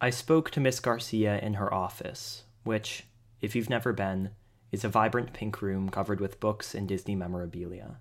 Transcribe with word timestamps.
I 0.00 0.10
spoke 0.10 0.52
to 0.52 0.60
Miss 0.60 0.78
Garcia 0.78 1.40
in 1.40 1.54
her 1.54 1.74
office, 1.74 2.44
which, 2.62 3.04
if 3.40 3.56
you've 3.56 3.68
never 3.68 3.92
been, 3.92 4.30
is 4.70 4.84
a 4.84 4.88
vibrant 4.88 5.32
pink 5.32 5.60
room 5.60 5.88
covered 5.88 6.20
with 6.20 6.38
books 6.38 6.72
and 6.72 6.86
Disney 6.86 7.16
memorabilia. 7.16 7.96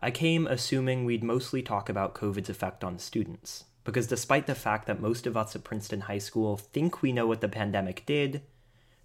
I 0.00 0.10
came 0.10 0.48
assuming 0.48 1.04
we'd 1.04 1.22
mostly 1.22 1.62
talk 1.62 1.88
about 1.88 2.16
COVID's 2.16 2.50
effect 2.50 2.82
on 2.82 2.98
students, 2.98 3.66
because 3.84 4.08
despite 4.08 4.48
the 4.48 4.54
fact 4.56 4.88
that 4.88 5.00
most 5.00 5.28
of 5.28 5.36
us 5.36 5.54
at 5.54 5.62
Princeton 5.62 6.02
High 6.02 6.18
School 6.18 6.56
think 6.56 7.02
we 7.02 7.12
know 7.12 7.28
what 7.28 7.40
the 7.40 7.48
pandemic 7.48 8.04
did, 8.04 8.42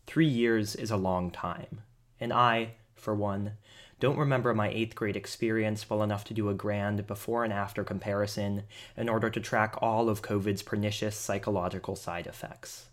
three 0.08 0.28
years 0.28 0.76
is 0.76 0.90
a 0.90 0.98
long 0.98 1.30
time. 1.30 1.82
And 2.20 2.34
I, 2.34 2.74
for 2.96 3.14
one, 3.14 3.54
don't 4.02 4.18
remember 4.18 4.54
my 4.56 4.68
eighth 4.70 4.96
grade 4.96 5.16
experience 5.16 5.88
well 5.88 6.02
enough 6.02 6.24
to 6.26 6.34
do 6.34 6.50
a 6.50 6.56
grand 6.56 7.06
before 7.06 7.44
and 7.44 7.54
after 7.54 7.84
comparison 7.84 8.64
in 8.98 9.08
order 9.08 9.30
to 9.30 9.40
track 9.40 9.76
all 9.78 10.10
of 10.10 10.24
COVID's 10.24 10.64
pernicious 10.64 11.16
psychological 11.16 11.96
side 11.96 12.26
effects. 12.26 12.88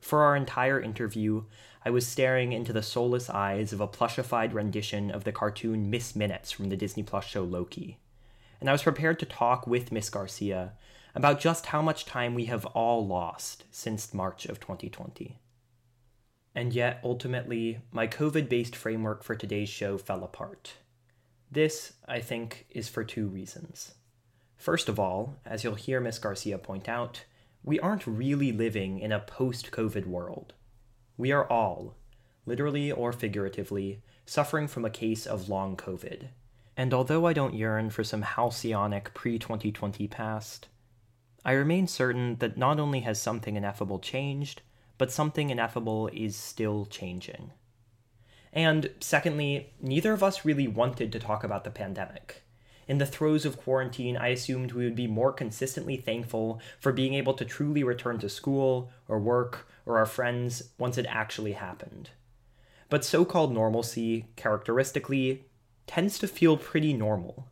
For 0.00 0.24
our 0.24 0.34
entire 0.34 0.80
interview, 0.80 1.44
I 1.84 1.90
was 1.90 2.04
staring 2.04 2.52
into 2.52 2.72
the 2.72 2.82
soulless 2.82 3.30
eyes 3.30 3.72
of 3.72 3.80
a 3.80 3.86
plushified 3.86 4.52
rendition 4.52 5.12
of 5.12 5.22
the 5.22 5.30
cartoon 5.30 5.88
Miss 5.88 6.16
Minutes 6.16 6.50
from 6.50 6.68
the 6.68 6.76
Disney 6.76 7.04
Plus 7.04 7.24
show 7.24 7.44
Loki. 7.44 7.98
And 8.60 8.68
I 8.68 8.72
was 8.72 8.82
prepared 8.82 9.20
to 9.20 9.26
talk 9.26 9.68
with 9.68 9.92
Miss 9.92 10.10
Garcia 10.10 10.72
about 11.14 11.38
just 11.38 11.66
how 11.66 11.80
much 11.80 12.06
time 12.06 12.34
we 12.34 12.46
have 12.46 12.66
all 12.66 13.06
lost 13.06 13.62
since 13.70 14.12
March 14.12 14.46
of 14.46 14.58
2020. 14.58 15.38
And 16.58 16.74
yet, 16.74 16.98
ultimately, 17.04 17.78
my 17.92 18.08
COVID 18.08 18.48
based 18.48 18.74
framework 18.74 19.22
for 19.22 19.36
today's 19.36 19.68
show 19.68 19.96
fell 19.96 20.24
apart. 20.24 20.72
This, 21.52 21.92
I 22.08 22.18
think, 22.18 22.66
is 22.70 22.88
for 22.88 23.04
two 23.04 23.28
reasons. 23.28 23.94
First 24.56 24.88
of 24.88 24.98
all, 24.98 25.36
as 25.46 25.62
you'll 25.62 25.76
hear 25.76 26.00
Miss 26.00 26.18
Garcia 26.18 26.58
point 26.58 26.88
out, 26.88 27.24
we 27.62 27.78
aren't 27.78 28.08
really 28.08 28.50
living 28.50 28.98
in 28.98 29.12
a 29.12 29.20
post 29.20 29.70
COVID 29.70 30.06
world. 30.06 30.54
We 31.16 31.30
are 31.30 31.48
all, 31.48 31.94
literally 32.44 32.90
or 32.90 33.12
figuratively, 33.12 34.02
suffering 34.26 34.66
from 34.66 34.84
a 34.84 34.90
case 34.90 35.26
of 35.26 35.48
long 35.48 35.76
COVID. 35.76 36.30
And 36.76 36.92
although 36.92 37.24
I 37.24 37.34
don't 37.34 37.54
yearn 37.54 37.90
for 37.90 38.02
some 38.02 38.24
halcyonic 38.24 39.14
pre 39.14 39.38
2020 39.38 40.08
past, 40.08 40.66
I 41.44 41.52
remain 41.52 41.86
certain 41.86 42.34
that 42.38 42.58
not 42.58 42.80
only 42.80 43.02
has 43.02 43.22
something 43.22 43.54
ineffable 43.54 44.00
changed, 44.00 44.62
but 44.98 45.10
something 45.10 45.50
ineffable 45.50 46.08
is 46.12 46.36
still 46.36 46.84
changing. 46.86 47.52
And 48.52 48.90
secondly, 49.00 49.72
neither 49.80 50.12
of 50.12 50.22
us 50.22 50.44
really 50.44 50.68
wanted 50.68 51.12
to 51.12 51.18
talk 51.18 51.44
about 51.44 51.64
the 51.64 51.70
pandemic. 51.70 52.42
In 52.88 52.98
the 52.98 53.06
throes 53.06 53.44
of 53.44 53.58
quarantine, 53.58 54.16
I 54.16 54.28
assumed 54.28 54.72
we 54.72 54.84
would 54.84 54.96
be 54.96 55.06
more 55.06 55.32
consistently 55.32 55.96
thankful 55.98 56.60
for 56.80 56.90
being 56.90 57.12
able 57.14 57.34
to 57.34 57.44
truly 57.44 57.84
return 57.84 58.18
to 58.20 58.28
school 58.30 58.90
or 59.06 59.18
work 59.18 59.68
or 59.84 59.98
our 59.98 60.06
friends 60.06 60.70
once 60.78 60.96
it 60.96 61.06
actually 61.08 61.52
happened. 61.52 62.10
But 62.88 63.04
so 63.04 63.26
called 63.26 63.52
normalcy, 63.52 64.28
characteristically, 64.36 65.44
tends 65.86 66.18
to 66.18 66.26
feel 66.26 66.56
pretty 66.56 66.94
normal. 66.94 67.48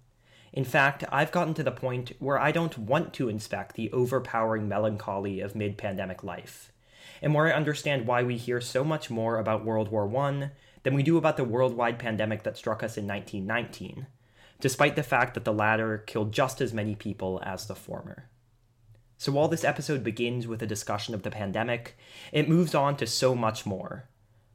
In 0.55 0.65
fact, 0.65 1.05
I've 1.13 1.33
gotten 1.33 1.53
to 1.55 1.63
the 1.63 1.71
point 1.71 2.13
where 2.19 2.41
I 2.41 2.51
don't 2.51 2.79
want 2.79 3.13
to 3.15 3.29
inspect 3.29 3.77
the 3.77 3.93
overpowering 3.93 4.67
melancholy 4.67 5.41
of 5.41 5.55
mid 5.55 5.77
pandemic 5.77 6.25
life, 6.25 6.73
and 7.23 7.35
where 7.35 7.47
I 7.47 7.57
understand 7.57 8.07
why 8.07 8.23
we 8.23 8.37
hear 8.37 8.61
so 8.61 8.85
much 8.85 9.11
more 9.11 9.39
about 9.39 9.65
World 9.65 9.89
War 9.91 10.15
I 10.17 10.51
than 10.83 10.95
we 10.95 11.03
do 11.03 11.19
about 11.19 11.37
the 11.37 11.45
worldwide 11.45 11.99
pandemic 11.99 12.43
that 12.45 12.57
struck 12.57 12.83
us 12.83 12.97
in 12.97 13.07
1919, 13.07 14.07
despite 14.61 14.97
the 14.97 15.03
fact 15.03 15.35
that 15.35 15.45
the 15.45 15.53
latter 15.53 15.99
killed 15.99 16.33
just 16.33 16.61
as 16.61 16.73
many 16.73 16.95
people 16.95 17.41
as 17.45 17.67
the 17.67 17.75
former. 17.75 18.29
So 19.19 19.33
while 19.33 19.49
this 19.49 19.65
episode 19.65 20.05
begins 20.05 20.47
with 20.47 20.63
a 20.63 20.67
discussion 20.67 21.15
of 21.15 21.23
the 21.23 21.31
pandemic, 21.31 21.97
it 22.33 22.49
moves 22.49 22.75
on 22.75 22.97
to 22.99 23.07
so 23.07 23.35
much 23.35 23.65
more. 23.65 24.09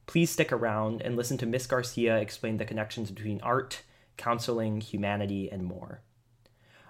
Please 0.06 0.30
stick 0.30 0.52
around 0.52 1.02
and 1.02 1.16
listen 1.16 1.36
to 1.38 1.46
Miss 1.46 1.66
Garcia 1.66 2.16
explain 2.18 2.58
the 2.58 2.64
connections 2.64 3.10
between 3.10 3.40
art, 3.40 3.82
counseling, 4.16 4.80
humanity, 4.80 5.50
and 5.50 5.64
more. 5.64 6.02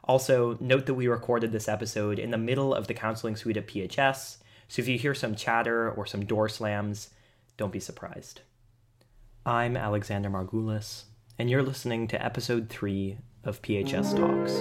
Also, 0.05 0.59
note 0.61 0.87
that 0.87 0.95
we 0.95 1.07
recorded 1.07 1.53
this 1.53 1.69
episode 1.69 2.19
in 2.19 2.31
the 2.31 2.39
middle 2.39 2.75
of 2.75 2.89
the 2.89 2.95
counseling 2.95 3.37
suite 3.37 3.57
at 3.57 3.69
PHS, 3.69 4.39
so 4.73 4.81
if 4.81 4.89
you 4.89 4.97
hear 4.97 5.13
some 5.13 5.35
chatter 5.35 5.91
or 5.91 6.07
some 6.07 6.25
door 6.25 6.49
slams, 6.49 7.11
don't 7.59 7.75
be 7.75 7.79
surprised. 7.79 8.41
I'm 9.45 9.77
Alexander 9.77 10.31
Margulis, 10.31 11.03
and 11.39 11.51
you're 11.51 11.63
listening 11.63 12.09
to 12.09 12.25
episode 12.25 12.71
3 12.71 13.19
of 13.45 13.61
PHS 13.61 14.17
Talks. 14.17 14.53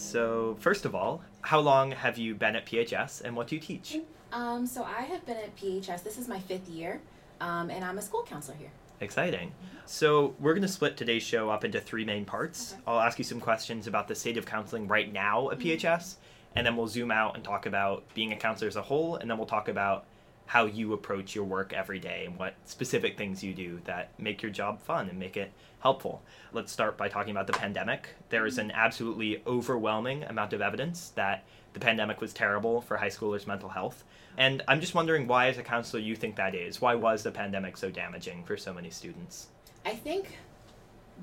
So, 0.00 0.56
first 0.60 0.84
of 0.84 0.94
all, 0.94 1.22
how 1.40 1.58
long 1.58 1.90
have 1.90 2.18
you 2.18 2.36
been 2.36 2.54
at 2.54 2.66
PHS 2.66 3.22
and 3.22 3.34
what 3.34 3.48
do 3.48 3.56
you 3.56 3.60
teach? 3.60 3.96
Um, 4.32 4.64
so, 4.64 4.84
I 4.84 5.02
have 5.02 5.26
been 5.26 5.38
at 5.38 5.56
PHS, 5.56 6.04
this 6.04 6.16
is 6.16 6.28
my 6.28 6.38
fifth 6.38 6.68
year, 6.68 7.00
um, 7.40 7.68
and 7.68 7.84
I'm 7.84 7.98
a 7.98 8.02
school 8.02 8.22
counselor 8.22 8.56
here. 8.58 8.70
Exciting. 9.00 9.52
So, 9.86 10.34
we're 10.38 10.52
going 10.52 10.62
to 10.62 10.68
split 10.68 10.96
today's 10.96 11.22
show 11.22 11.48
up 11.48 11.64
into 11.64 11.80
three 11.80 12.04
main 12.04 12.24
parts. 12.24 12.72
Okay. 12.72 12.82
I'll 12.86 13.00
ask 13.00 13.18
you 13.18 13.24
some 13.24 13.40
questions 13.40 13.86
about 13.86 14.06
the 14.06 14.14
state 14.14 14.36
of 14.36 14.44
counseling 14.44 14.86
right 14.86 15.10
now 15.10 15.50
at 15.50 15.58
PHS, 15.58 15.80
mm-hmm. 15.80 16.20
and 16.56 16.66
then 16.66 16.76
we'll 16.76 16.88
zoom 16.88 17.10
out 17.10 17.34
and 17.34 17.44
talk 17.44 17.66
about 17.66 18.04
being 18.14 18.32
a 18.32 18.36
counselor 18.36 18.68
as 18.68 18.76
a 18.76 18.82
whole, 18.82 19.16
and 19.16 19.30
then 19.30 19.38
we'll 19.38 19.46
talk 19.46 19.68
about 19.68 20.04
how 20.48 20.64
you 20.64 20.94
approach 20.94 21.34
your 21.34 21.44
work 21.44 21.74
every 21.74 21.98
day 21.98 22.24
and 22.24 22.38
what 22.38 22.54
specific 22.64 23.18
things 23.18 23.44
you 23.44 23.52
do 23.52 23.78
that 23.84 24.08
make 24.18 24.40
your 24.40 24.50
job 24.50 24.80
fun 24.80 25.06
and 25.10 25.18
make 25.18 25.36
it 25.36 25.52
helpful. 25.80 26.22
Let's 26.54 26.72
start 26.72 26.96
by 26.96 27.10
talking 27.10 27.32
about 27.32 27.46
the 27.46 27.52
pandemic. 27.52 28.14
There 28.30 28.46
is 28.46 28.54
mm-hmm. 28.56 28.70
an 28.70 28.76
absolutely 28.76 29.42
overwhelming 29.46 30.24
amount 30.24 30.54
of 30.54 30.62
evidence 30.62 31.10
that 31.16 31.44
the 31.74 31.80
pandemic 31.80 32.22
was 32.22 32.32
terrible 32.32 32.80
for 32.80 32.96
high 32.96 33.10
schoolers' 33.10 33.46
mental 33.46 33.68
health. 33.68 34.04
And 34.38 34.62
I'm 34.66 34.80
just 34.80 34.94
wondering 34.94 35.26
why, 35.26 35.48
as 35.48 35.58
a 35.58 35.62
counselor, 35.62 36.00
you 36.00 36.16
think 36.16 36.36
that 36.36 36.54
is. 36.54 36.80
Why 36.80 36.94
was 36.94 37.22
the 37.22 37.30
pandemic 37.30 37.76
so 37.76 37.90
damaging 37.90 38.42
for 38.44 38.56
so 38.56 38.72
many 38.72 38.88
students? 38.88 39.48
I 39.84 39.96
think 39.96 40.38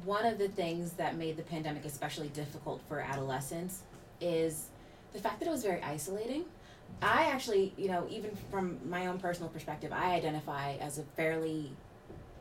one 0.03 0.27
of 0.27 0.37
the 0.37 0.49
things 0.49 0.91
that 0.93 1.17
made 1.17 1.35
the 1.35 1.43
pandemic 1.43 1.83
especially 1.83 2.27
difficult 2.27 2.79
for 2.87 2.99
adolescents 2.99 3.81
is 4.21 4.67
the 5.13 5.19
fact 5.19 5.39
that 5.39 5.47
it 5.47 5.51
was 5.51 5.63
very 5.63 5.81
isolating. 5.81 6.45
I 7.01 7.25
actually, 7.25 7.73
you 7.77 7.87
know, 7.87 8.07
even 8.09 8.31
from 8.49 8.79
my 8.89 9.07
own 9.07 9.19
personal 9.19 9.49
perspective, 9.49 9.91
I 9.93 10.13
identify 10.13 10.73
as 10.75 10.97
a 10.97 11.03
fairly 11.03 11.71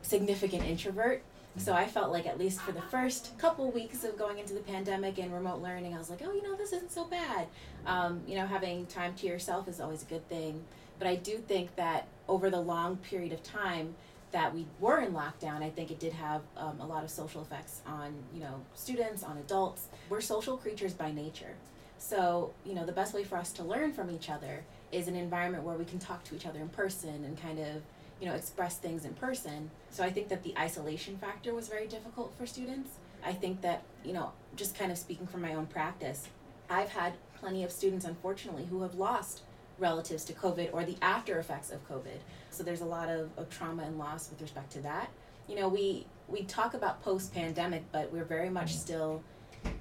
significant 0.01 0.63
introvert. 0.63 1.23
So 1.57 1.73
I 1.73 1.85
felt 1.87 2.11
like 2.11 2.25
at 2.25 2.37
least 2.37 2.59
for 2.61 2.73
the 2.73 2.81
first 2.81 3.37
couple 3.37 3.71
weeks 3.71 4.03
of 4.03 4.17
going 4.17 4.39
into 4.39 4.53
the 4.53 4.59
pandemic 4.59 5.17
and 5.17 5.33
remote 5.33 5.61
learning, 5.61 5.93
I 5.93 5.97
was 5.97 6.09
like, 6.09 6.21
oh, 6.25 6.33
you 6.33 6.43
know, 6.43 6.55
this 6.55 6.73
isn't 6.73 6.91
so 6.91 7.05
bad. 7.05 7.47
Um, 7.85 8.21
you 8.27 8.35
know, 8.35 8.45
having 8.45 8.85
time 8.87 9.13
to 9.15 9.27
yourself 9.27 9.67
is 9.69 9.79
always 9.79 10.01
a 10.01 10.05
good 10.05 10.27
thing. 10.27 10.63
But 10.99 11.07
I 11.07 11.15
do 11.15 11.37
think 11.37 11.75
that 11.75 12.07
over 12.27 12.49
the 12.49 12.59
long 12.59 12.97
period 12.97 13.31
of 13.31 13.41
time 13.41 13.95
that 14.31 14.53
we 14.53 14.65
were 14.81 14.99
in 14.99 15.13
lockdown, 15.13 15.61
I 15.63 15.69
think 15.69 15.91
it 15.91 15.99
did 15.99 16.11
have 16.11 16.41
um, 16.57 16.81
a 16.81 16.85
lot 16.85 17.05
of 17.05 17.09
social 17.09 17.41
effects 17.41 17.81
on, 17.87 18.13
you 18.33 18.41
know, 18.41 18.61
students, 18.73 19.23
on 19.23 19.37
adults. 19.37 19.87
We're 20.09 20.21
social 20.21 20.57
creatures 20.57 20.93
by 20.93 21.11
nature. 21.11 21.55
So, 21.97 22.53
you 22.65 22.73
know, 22.75 22.85
the 22.85 22.91
best 22.91 23.13
way 23.13 23.23
for 23.23 23.37
us 23.37 23.51
to 23.53 23.63
learn 23.63 23.93
from 23.93 24.11
each 24.11 24.29
other 24.29 24.63
is 24.91 25.07
an 25.07 25.15
environment 25.15 25.63
where 25.63 25.75
we 25.75 25.85
can 25.85 25.99
talk 25.99 26.23
to 26.25 26.35
each 26.35 26.45
other 26.45 26.59
in 26.59 26.69
person 26.69 27.23
and 27.25 27.39
kind 27.41 27.59
of, 27.59 27.81
you 28.19 28.27
know, 28.27 28.33
express 28.33 28.77
things 28.77 29.05
in 29.05 29.13
person. 29.13 29.71
So 29.89 30.03
I 30.03 30.09
think 30.09 30.29
that 30.29 30.43
the 30.43 30.53
isolation 30.57 31.17
factor 31.17 31.53
was 31.53 31.67
very 31.67 31.87
difficult 31.87 32.33
for 32.37 32.45
students. 32.45 32.91
I 33.25 33.33
think 33.33 33.61
that, 33.61 33.83
you 34.03 34.13
know, 34.13 34.31
just 34.55 34.77
kind 34.77 34.91
of 34.91 34.97
speaking 34.97 35.27
from 35.27 35.41
my 35.41 35.53
own 35.55 35.65
practice, 35.65 36.27
I've 36.69 36.89
had 36.89 37.13
plenty 37.39 37.63
of 37.63 37.71
students, 37.71 38.05
unfortunately, 38.05 38.65
who 38.65 38.81
have 38.83 38.95
lost 38.95 39.41
relatives 39.77 40.23
to 40.25 40.33
COVID 40.33 40.69
or 40.73 40.83
the 40.85 40.95
after 41.01 41.39
effects 41.39 41.71
of 41.71 41.87
COVID. 41.89 42.19
So 42.51 42.63
there's 42.63 42.81
a 42.81 42.85
lot 42.85 43.09
of, 43.09 43.29
of 43.37 43.49
trauma 43.49 43.83
and 43.83 43.97
loss 43.97 44.29
with 44.29 44.41
respect 44.41 44.71
to 44.73 44.81
that. 44.81 45.09
You 45.47 45.55
know, 45.55 45.67
we 45.67 46.05
we 46.27 46.43
talk 46.43 46.73
about 46.73 47.03
post 47.03 47.33
pandemic, 47.33 47.83
but 47.91 48.11
we're 48.11 48.25
very 48.25 48.49
much 48.49 48.69
mm-hmm. 48.69 48.79
still 48.79 49.23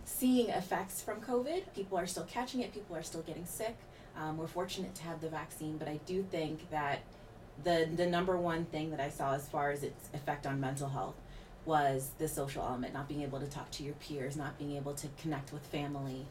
seeing 0.05 0.49
effects 0.51 1.03
from 1.03 1.21
COVID. 1.21 1.75
People 1.75 1.99
are 1.99 2.06
still 2.06 2.25
catching 2.25 2.61
it, 2.61 2.73
people 2.73 2.97
are 2.97 3.03
still 3.03 3.23
getting 3.23 3.47
sick. 3.47 3.77
Um, 4.17 4.39
we're 4.39 4.47
fortunate 4.47 4.95
to 4.97 5.03
have 5.05 5.21
the 5.21 5.29
vaccine, 5.29 5.77
but 5.77 5.89
I 5.89 5.99
do 6.06 6.23
think 6.23 6.71
that 6.71 7.01
the, 7.62 7.89
the 7.95 8.06
number 8.06 8.37
one 8.37 8.65
thing 8.67 8.91
that 8.91 9.01
I 9.01 9.11
saw 9.11 9.35
as 9.35 9.49
far 9.49 9.71
as 9.71 9.83
its 9.83 10.09
effect 10.15 10.47
on 10.47 10.61
mental 10.61 10.89
health 10.89 11.15
was 11.65 12.11
the 12.19 12.29
social 12.29 12.62
element, 12.62 12.93
not 12.93 13.09
being 13.09 13.23
able 13.23 13.41
to 13.41 13.47
talk 13.47 13.71
to 13.73 13.83
your 13.83 13.95
peers, 13.95 14.37
not 14.37 14.59
being 14.59 14.77
able 14.77 14.95
to 14.95 15.09
connect 15.21 15.53
with 15.53 15.65
family. 15.67 16.27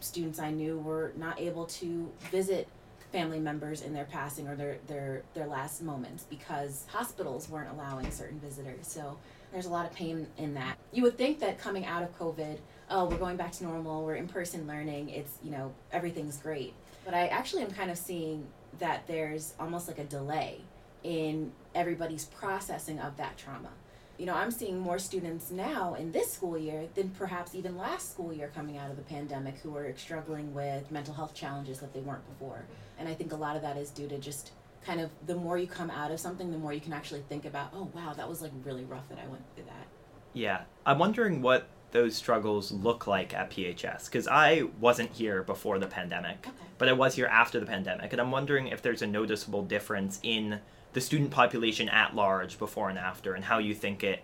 Students 0.00 0.38
I 0.38 0.50
knew 0.50 0.78
were 0.78 1.12
not 1.16 1.40
able 1.40 1.66
to 1.66 2.10
visit 2.30 2.68
family 3.12 3.38
members 3.38 3.82
in 3.82 3.94
their 3.94 4.04
passing 4.04 4.48
or 4.48 4.56
their, 4.56 4.78
their, 4.88 5.22
their 5.34 5.46
last 5.46 5.82
moments 5.82 6.24
because 6.28 6.84
hospitals 6.88 7.48
weren't 7.48 7.70
allowing 7.70 8.10
certain 8.10 8.40
visitors. 8.40 8.86
So 8.86 9.16
there's 9.52 9.66
a 9.66 9.70
lot 9.70 9.86
of 9.86 9.92
pain 9.92 10.26
in 10.36 10.54
that. 10.54 10.76
You 10.92 11.04
would 11.04 11.16
think 11.16 11.38
that 11.40 11.58
coming 11.58 11.86
out 11.86 12.02
of 12.02 12.18
COVID, 12.18 12.58
oh, 12.90 13.06
we're 13.06 13.18
going 13.18 13.36
back 13.36 13.52
to 13.52 13.64
normal, 13.64 14.04
we're 14.04 14.14
in 14.14 14.28
person 14.28 14.66
learning, 14.66 15.08
it's, 15.10 15.38
you 15.42 15.50
know, 15.50 15.72
everything's 15.92 16.36
great. 16.36 16.72
But 17.04 17.14
I 17.14 17.26
actually 17.28 17.62
am 17.62 17.70
kind 17.70 17.90
of 17.90 17.98
seeing 17.98 18.46
that 18.78 19.06
there's 19.06 19.54
almost 19.58 19.88
like 19.88 19.98
a 19.98 20.04
delay 20.04 20.60
in 21.02 21.52
everybody's 21.74 22.24
processing 22.26 22.98
of 22.98 23.16
that 23.16 23.36
trauma. 23.36 23.70
you 24.18 24.24
know, 24.24 24.34
I'm 24.34 24.50
seeing 24.50 24.78
more 24.78 24.98
students 24.98 25.50
now 25.50 25.94
in 25.94 26.10
this 26.12 26.32
school 26.32 26.56
year 26.56 26.88
than 26.94 27.10
perhaps 27.10 27.54
even 27.54 27.76
last 27.76 28.12
school 28.12 28.32
year 28.32 28.50
coming 28.54 28.78
out 28.78 28.90
of 28.90 28.96
the 28.96 29.02
pandemic 29.02 29.58
who 29.58 29.76
are 29.76 29.92
struggling 29.96 30.54
with 30.54 30.90
mental 30.90 31.12
health 31.12 31.34
challenges 31.34 31.80
that 31.80 31.92
they 31.92 32.00
weren't 32.00 32.26
before. 32.26 32.64
And 32.98 33.08
I 33.08 33.14
think 33.14 33.32
a 33.32 33.36
lot 33.36 33.56
of 33.56 33.62
that 33.62 33.76
is 33.76 33.90
due 33.90 34.08
to 34.08 34.18
just 34.18 34.52
kind 34.84 35.00
of 35.00 35.10
the 35.26 35.34
more 35.34 35.58
you 35.58 35.66
come 35.66 35.90
out 35.90 36.10
of 36.10 36.20
something, 36.20 36.50
the 36.50 36.58
more 36.58 36.72
you 36.72 36.80
can 36.80 36.92
actually 36.94 37.22
think 37.28 37.44
about, 37.44 37.70
oh, 37.74 37.90
wow, 37.94 38.14
that 38.16 38.28
was 38.28 38.40
like 38.40 38.52
really 38.64 38.84
rough 38.84 39.08
that 39.10 39.18
I 39.18 39.26
went 39.26 39.42
through 39.54 39.64
that. 39.64 39.86
Yeah. 40.32 40.62
I'm 40.86 40.98
wondering 40.98 41.42
what 41.42 41.68
those 41.96 42.14
struggles 42.14 42.70
look 42.70 43.06
like 43.06 43.32
at 43.32 43.50
PHS 43.50 44.04
because 44.04 44.28
I 44.28 44.64
wasn't 44.80 45.12
here 45.12 45.42
before 45.42 45.78
the 45.78 45.86
pandemic, 45.86 46.46
Okay. 46.46 46.50
but 46.76 46.90
I 46.90 46.92
was 46.92 47.14
here 47.14 47.24
after 47.24 47.58
the 47.58 47.64
pandemic, 47.64 48.12
and 48.12 48.20
I'm 48.20 48.30
wondering 48.30 48.66
if 48.68 48.82
there's 48.82 49.00
a 49.00 49.06
noticeable 49.06 49.62
difference 49.62 50.20
in 50.22 50.60
the 50.92 51.00
student 51.00 51.30
population 51.30 51.88
at 51.88 52.14
large 52.14 52.58
before 52.58 52.90
and 52.90 52.98
after, 52.98 53.32
and 53.32 53.42
how 53.42 53.56
you 53.56 53.74
think 53.74 54.04
it 54.04 54.20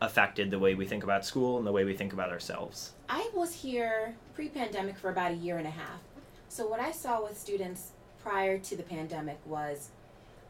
affected 0.00 0.52
the 0.52 0.58
way 0.60 0.76
we 0.76 0.86
think 0.86 1.02
about 1.02 1.26
school 1.26 1.58
and 1.58 1.66
the 1.66 1.72
way 1.72 1.82
we 1.82 1.94
think 1.96 2.12
about 2.12 2.30
ourselves. 2.30 2.92
I 3.08 3.28
was 3.34 3.52
here 3.52 4.14
pre 4.36 4.48
pandemic 4.48 4.96
for 4.96 5.10
about 5.10 5.32
a 5.32 5.34
year 5.34 5.58
and 5.58 5.66
a 5.66 5.70
half. 5.70 5.98
So, 6.48 6.68
what 6.68 6.78
I 6.78 6.92
saw 6.92 7.24
with 7.24 7.36
students 7.36 7.90
prior 8.22 8.56
to 8.58 8.76
the 8.76 8.84
pandemic 8.84 9.40
was, 9.44 9.88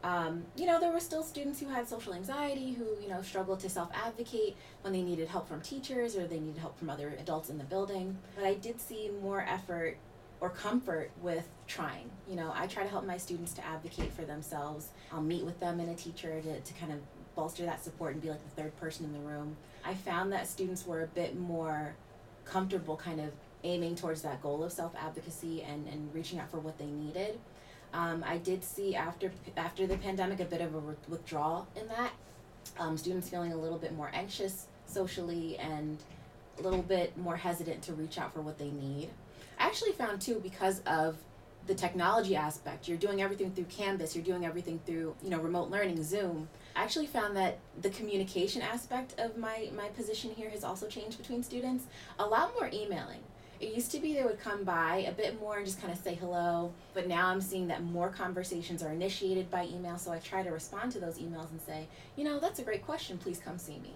um, 0.07 0.45
you 0.55 0.65
know, 0.65 0.79
there 0.79 0.93
were 0.93 1.01
still 1.01 1.21
students 1.21 1.59
who 1.59 1.67
had 1.67 1.85
social 1.85 2.13
anxiety, 2.13 2.71
who, 2.71 2.85
you 3.01 3.09
know, 3.09 3.21
struggled 3.21 3.59
to 3.59 3.69
self 3.69 3.89
advocate 3.93 4.55
when 4.79 4.93
they 4.93 5.01
needed 5.01 5.27
help 5.27 5.49
from 5.49 5.59
teachers 5.59 6.15
or 6.15 6.25
they 6.25 6.39
needed 6.39 6.59
help 6.59 6.79
from 6.79 6.89
other 6.89 7.17
adults 7.19 7.49
in 7.49 7.57
the 7.57 7.65
building. 7.65 8.17
But 8.33 8.45
I 8.45 8.53
did 8.53 8.79
see 8.79 9.11
more 9.21 9.41
effort 9.41 9.97
or 10.39 10.49
comfort 10.49 11.11
with 11.21 11.45
trying. 11.67 12.09
You 12.25 12.37
know, 12.37 12.53
I 12.55 12.67
try 12.67 12.83
to 12.83 12.89
help 12.89 13.05
my 13.05 13.17
students 13.17 13.51
to 13.55 13.65
advocate 13.65 14.13
for 14.13 14.23
themselves. 14.23 14.91
I'll 15.11 15.21
meet 15.21 15.43
with 15.43 15.59
them 15.59 15.81
and 15.81 15.89
a 15.89 15.95
teacher 15.95 16.39
to, 16.39 16.59
to 16.61 16.73
kind 16.75 16.93
of 16.93 16.99
bolster 17.35 17.65
that 17.65 17.83
support 17.83 18.13
and 18.13 18.21
be 18.21 18.29
like 18.29 18.43
the 18.43 18.61
third 18.61 18.77
person 18.77 19.03
in 19.03 19.11
the 19.11 19.19
room. 19.19 19.57
I 19.83 19.93
found 19.93 20.31
that 20.31 20.47
students 20.47 20.87
were 20.87 21.03
a 21.03 21.07
bit 21.07 21.37
more 21.37 21.95
comfortable 22.45 22.95
kind 22.95 23.19
of 23.19 23.31
aiming 23.65 23.97
towards 23.97 24.21
that 24.21 24.41
goal 24.41 24.63
of 24.63 24.71
self 24.71 24.95
advocacy 24.95 25.63
and, 25.63 25.85
and 25.89 26.13
reaching 26.13 26.39
out 26.39 26.49
for 26.49 26.59
what 26.59 26.77
they 26.77 26.85
needed. 26.85 27.37
Um, 27.93 28.23
I 28.27 28.37
did 28.37 28.63
see 28.63 28.95
after 28.95 29.31
after 29.55 29.87
the 29.87 29.97
pandemic 29.97 30.39
a 30.39 30.45
bit 30.45 30.61
of 30.61 30.75
a 30.75 30.79
withdrawal 31.07 31.67
in 31.75 31.87
that. 31.87 32.11
Um, 32.77 32.97
students 32.97 33.29
feeling 33.29 33.53
a 33.53 33.57
little 33.57 33.77
bit 33.77 33.95
more 33.95 34.11
anxious 34.13 34.67
socially 34.85 35.57
and 35.57 35.97
a 36.59 36.61
little 36.61 36.81
bit 36.81 37.17
more 37.17 37.35
hesitant 37.35 37.81
to 37.83 37.93
reach 37.93 38.17
out 38.17 38.33
for 38.33 38.41
what 38.41 38.57
they 38.57 38.69
need. 38.69 39.09
I 39.59 39.65
actually 39.65 39.93
found 39.93 40.21
too 40.21 40.39
because 40.43 40.81
of 40.81 41.17
the 41.65 41.75
technology 41.75 42.35
aspect. 42.35 42.87
You're 42.87 42.97
doing 42.97 43.21
everything 43.21 43.51
through 43.51 43.65
Canvas. 43.65 44.15
You're 44.15 44.23
doing 44.23 44.45
everything 44.45 44.79
through 44.85 45.15
you 45.23 45.29
know 45.29 45.39
remote 45.39 45.69
learning, 45.69 46.03
Zoom. 46.03 46.49
I 46.75 46.83
actually 46.83 47.07
found 47.07 47.35
that 47.37 47.59
the 47.81 47.89
communication 47.89 48.61
aspect 48.61 49.19
of 49.19 49.37
my 49.37 49.69
my 49.75 49.87
position 49.89 50.31
here 50.31 50.49
has 50.49 50.63
also 50.63 50.87
changed 50.87 51.17
between 51.17 51.43
students. 51.43 51.85
A 52.19 52.25
lot 52.25 52.53
more 52.59 52.69
emailing. 52.73 53.21
It 53.59 53.73
used 53.73 53.91
to 53.91 53.99
be 53.99 54.13
they 54.13 54.23
would 54.23 54.39
come 54.39 54.63
by 54.63 55.05
a 55.07 55.11
bit 55.11 55.39
more 55.39 55.57
and 55.57 55.65
just 55.65 55.81
kind 55.81 55.91
of 55.91 55.97
say 55.99 56.13
hello, 56.13 56.71
but 56.93 57.07
now 57.07 57.27
I'm 57.27 57.41
seeing 57.41 57.67
that 57.67 57.83
more 57.83 58.09
conversations 58.09 58.83
are 58.83 58.91
initiated 58.91 59.49
by 59.49 59.65
email. 59.65 59.97
So 59.97 60.11
I 60.11 60.19
try 60.19 60.43
to 60.43 60.51
respond 60.51 60.91
to 60.91 60.99
those 60.99 61.17
emails 61.17 61.49
and 61.49 61.59
say, 61.61 61.87
you 62.15 62.23
know, 62.23 62.39
that's 62.39 62.59
a 62.59 62.63
great 62.63 62.85
question. 62.85 63.17
Please 63.17 63.39
come 63.43 63.57
see 63.57 63.79
me. 63.79 63.93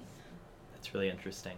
That's 0.74 0.94
really 0.94 1.10
interesting. 1.10 1.58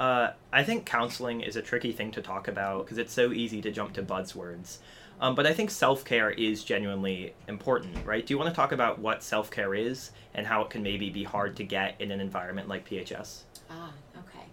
Uh, 0.00 0.30
I 0.52 0.62
think 0.62 0.86
counseling 0.86 1.40
is 1.40 1.56
a 1.56 1.62
tricky 1.62 1.92
thing 1.92 2.12
to 2.12 2.22
talk 2.22 2.48
about 2.48 2.84
because 2.84 2.98
it's 2.98 3.12
so 3.12 3.32
easy 3.32 3.60
to 3.62 3.70
jump 3.70 3.92
to 3.94 4.02
buzzwords. 4.02 4.78
Um, 5.20 5.34
but 5.34 5.46
I 5.46 5.52
think 5.52 5.70
self 5.70 6.04
care 6.04 6.30
is 6.30 6.62
genuinely 6.62 7.34
important, 7.48 8.06
right? 8.06 8.24
Do 8.24 8.32
you 8.32 8.38
want 8.38 8.48
to 8.50 8.54
talk 8.54 8.72
about 8.72 9.00
what 9.00 9.22
self 9.22 9.50
care 9.50 9.74
is 9.74 10.12
and 10.34 10.46
how 10.46 10.62
it 10.62 10.70
can 10.70 10.82
maybe 10.82 11.10
be 11.10 11.24
hard 11.24 11.56
to 11.56 11.64
get 11.64 11.96
in 11.98 12.10
an 12.12 12.20
environment 12.20 12.68
like 12.68 12.88
PHS? 12.88 13.42
Ah, 13.68 13.92
okay. 14.16 14.46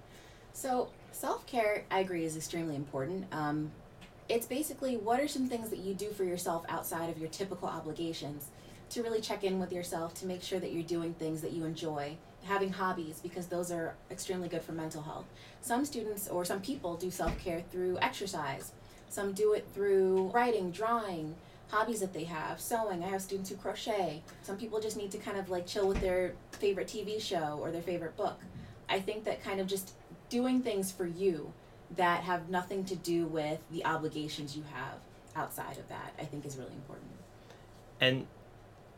So 0.54 0.89
self 1.15 1.47
care, 1.47 1.85
I 1.89 2.00
agree, 2.00 2.25
is 2.25 2.35
extremely 2.35 2.75
important. 2.75 3.25
Um, 3.31 3.71
it's 4.27 4.45
basically 4.45 4.97
what 4.97 5.19
are 5.19 5.27
some 5.27 5.47
things 5.47 5.69
that 5.69 5.79
you 5.79 5.94
do 5.94 6.09
for 6.09 6.23
yourself 6.23 6.65
outside 6.67 7.09
of 7.09 7.17
your 7.17 7.29
typical 7.29 7.67
obligations 7.67 8.47
to 8.89 9.01
really 9.01 9.21
check 9.21 9.44
in 9.44 9.59
with 9.59 9.71
yourself 9.71 10.13
to 10.15 10.25
make 10.25 10.44
sure 10.44 10.59
that 10.59 10.71
you're 10.71 10.83
doing 10.83 11.13
things 11.13 11.41
that 11.41 11.53
you 11.53 11.63
enjoy 11.63 12.17
having 12.44 12.71
hobbies 12.71 13.19
because 13.21 13.47
those 13.47 13.71
are 13.71 13.95
extremely 14.12 14.47
good 14.47 14.62
for 14.62 14.73
mental 14.73 15.01
health. 15.01 15.25
Some 15.62 15.85
students 15.85 16.27
or 16.27 16.44
some 16.45 16.62
people 16.62 16.95
do 16.95 17.09
self-care 17.09 17.63
through 17.71 17.97
exercise. 18.01 18.73
Some 19.09 19.33
do 19.33 19.53
it 19.53 19.67
through 19.73 20.31
writing 20.33 20.69
drawing 20.71 21.35
hobbies 21.69 22.01
that 22.01 22.13
they 22.13 22.25
have 22.25 22.59
sewing. 22.59 23.03
I 23.03 23.07
have 23.07 23.21
students 23.21 23.50
who 23.50 23.56
crochet. 23.56 24.21
Some 24.44 24.57
people 24.57 24.79
just 24.79 24.97
need 24.97 25.12
to 25.12 25.17
kind 25.17 25.38
of 25.38 25.50
like 25.50 25.65
chill 25.65 25.88
with 25.88 26.01
their 26.01 26.33
favorite 26.51 26.88
tv 26.88 27.21
show 27.21 27.57
or 27.62 27.71
their 27.71 27.81
favorite 27.81 28.17
book. 28.17 28.39
I 28.88 29.00
think 29.00 29.23
that 29.23 29.44
kind 29.44 29.59
of 29.59 29.67
just 29.67 29.94
doing 30.30 30.62
things 30.62 30.92
for 30.92 31.06
you 31.06 31.54
that 31.95 32.24
have 32.24 32.50
nothing 32.50 32.83
to 32.86 32.95
do 32.95 33.25
with 33.25 33.60
the 33.72 33.86
obligations 33.86 34.56
you 34.57 34.63
have 34.74 34.98
outside 35.36 35.77
of 35.77 35.88
that 35.89 36.13
i 36.19 36.24
think 36.24 36.45
is 36.45 36.57
really 36.57 36.74
important 36.74 37.12
And 38.00 38.27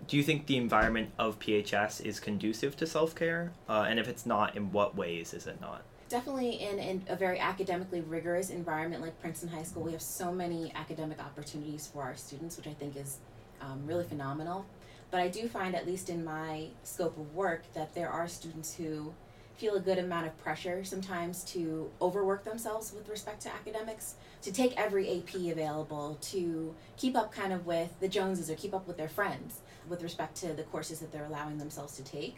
do 0.07 0.15
you 0.15 0.23
think 0.23 0.45
the 0.45 0.57
environment 0.57 1.11
of 1.17 1.39
PHS 1.39 2.05
is 2.05 2.19
conducive 2.19 2.77
to 2.77 2.85
self 2.85 3.15
care? 3.15 3.51
Uh, 3.67 3.85
and 3.89 3.99
if 3.99 4.07
it's 4.07 4.25
not, 4.25 4.55
in 4.55 4.71
what 4.71 4.95
ways 4.95 5.33
is 5.33 5.47
it 5.47 5.59
not? 5.59 5.81
definitely 6.09 6.51
in, 6.51 6.79
in 6.79 7.03
a 7.09 7.15
very 7.15 7.39
academically 7.39 8.01
rigorous 8.01 8.49
environment 8.49 9.01
like 9.01 9.19
Princeton 9.19 9.49
High 9.49 9.63
School, 9.63 9.83
we 9.83 9.91
have 9.91 10.01
so 10.01 10.31
many 10.31 10.71
academic 10.75 11.19
opportunities 11.19 11.87
for 11.87 12.01
our 12.03 12.15
students, 12.15 12.57
which 12.57 12.67
I 12.67 12.73
think 12.73 12.95
is 12.95 13.17
um, 13.61 13.83
really 13.85 14.05
phenomenal. 14.05 14.65
But 15.11 15.21
I 15.21 15.27
do 15.29 15.47
find, 15.47 15.75
at 15.75 15.85
least 15.85 16.09
in 16.09 16.23
my 16.23 16.67
scope 16.83 17.17
of 17.17 17.33
work, 17.33 17.63
that 17.73 17.95
there 17.95 18.09
are 18.09 18.27
students 18.27 18.75
who 18.75 19.13
feel 19.57 19.75
a 19.75 19.79
good 19.79 19.97
amount 19.97 20.27
of 20.27 20.37
pressure 20.37 20.83
sometimes 20.83 21.43
to 21.43 21.89
overwork 21.99 22.43
themselves 22.43 22.93
with 22.93 23.09
respect 23.09 23.41
to 23.41 23.49
academics, 23.49 24.15
to 24.43 24.53
take 24.53 24.77
every 24.77 25.17
AP 25.17 25.33
available, 25.35 26.17
to 26.21 26.75
keep 26.95 27.15
up 27.15 27.31
kind 27.33 27.51
of 27.51 27.65
with 27.65 27.89
the 27.99 28.07
Joneses 28.07 28.49
or 28.49 28.55
keep 28.55 28.73
up 28.73 28.87
with 28.87 28.97
their 28.97 29.09
friends 29.09 29.61
with 29.89 30.03
respect 30.03 30.35
to 30.37 30.53
the 30.53 30.63
courses 30.63 30.99
that 30.99 31.11
they're 31.11 31.25
allowing 31.25 31.57
themselves 31.57 31.95
to 31.95 32.03
take. 32.03 32.37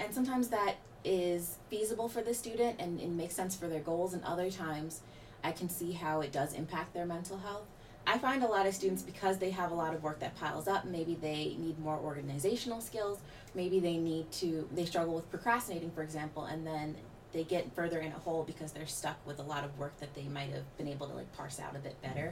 And 0.00 0.14
sometimes 0.14 0.48
that 0.48 0.76
is 1.04 1.58
feasible 1.68 2.08
for 2.08 2.22
the 2.22 2.32
student 2.32 2.76
and, 2.78 2.98
and 2.98 3.16
makes 3.16 3.34
sense 3.34 3.54
for 3.54 3.68
their 3.68 3.80
goals, 3.80 4.14
and 4.14 4.24
other 4.24 4.50
times 4.50 5.00
I 5.42 5.52
can 5.52 5.68
see 5.68 5.92
how 5.92 6.22
it 6.22 6.32
does 6.32 6.54
impact 6.54 6.94
their 6.94 7.04
mental 7.04 7.38
health. 7.38 7.66
I 8.06 8.18
find 8.18 8.42
a 8.42 8.46
lot 8.46 8.66
of 8.66 8.74
students 8.74 9.02
because 9.02 9.38
they 9.38 9.50
have 9.50 9.70
a 9.70 9.74
lot 9.74 9.94
of 9.94 10.02
work 10.02 10.20
that 10.20 10.36
piles 10.36 10.68
up, 10.68 10.84
maybe 10.84 11.16
they 11.20 11.56
need 11.58 11.78
more 11.78 11.98
organizational 11.98 12.80
skills, 12.80 13.18
maybe 13.54 13.80
they 13.80 13.96
need 13.96 14.30
to, 14.32 14.68
they 14.74 14.84
struggle 14.84 15.14
with 15.14 15.30
procrastinating, 15.30 15.90
for 15.90 16.02
example, 16.02 16.44
and 16.44 16.66
then 16.66 16.96
they 17.32 17.44
get 17.44 17.74
further 17.74 18.00
in 18.00 18.12
a 18.12 18.18
hole 18.18 18.44
because 18.44 18.72
they're 18.72 18.86
stuck 18.86 19.16
with 19.26 19.38
a 19.38 19.42
lot 19.42 19.64
of 19.64 19.76
work 19.78 19.98
that 20.00 20.14
they 20.14 20.24
might 20.24 20.50
have 20.50 20.76
been 20.78 20.88
able 20.88 21.06
to 21.08 21.14
like 21.14 21.32
parse 21.36 21.58
out 21.58 21.74
a 21.74 21.78
bit 21.78 22.00
better. 22.02 22.30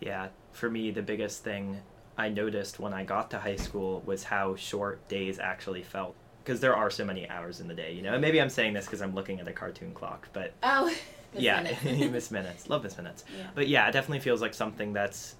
Yeah, 0.00 0.28
for 0.52 0.70
me, 0.70 0.90
the 0.90 1.02
biggest 1.02 1.44
thing 1.44 1.80
I 2.16 2.28
noticed 2.28 2.80
when 2.80 2.94
I 2.94 3.04
got 3.04 3.30
to 3.32 3.38
high 3.38 3.56
school 3.56 4.02
was 4.06 4.24
how 4.24 4.56
short 4.56 5.06
days 5.08 5.38
actually 5.38 5.82
felt. 5.82 6.14
Because 6.42 6.60
there 6.60 6.74
are 6.74 6.90
so 6.90 7.04
many 7.04 7.28
hours 7.28 7.60
in 7.60 7.68
the 7.68 7.74
day, 7.74 7.92
you 7.92 8.00
know. 8.00 8.12
And 8.12 8.22
maybe 8.22 8.40
I'm 8.40 8.48
saying 8.48 8.72
this 8.72 8.86
because 8.86 9.02
I'm 9.02 9.14
looking 9.14 9.40
at 9.40 9.46
a 9.46 9.52
cartoon 9.52 9.92
clock, 9.92 10.28
but 10.32 10.54
Oh, 10.62 10.92
Miss 11.34 11.42
yeah, 11.42 11.62
Minutes. 11.62 12.10
miss 12.12 12.30
minutes. 12.30 12.68
Love 12.68 12.82
miss 12.82 12.96
minutes. 12.96 13.24
yeah. 13.36 13.46
But 13.54 13.68
yeah, 13.68 13.88
it 13.88 13.92
definitely 13.92 14.20
feels 14.20 14.40
like 14.40 14.54
something 14.54 14.92
that's 14.92 15.36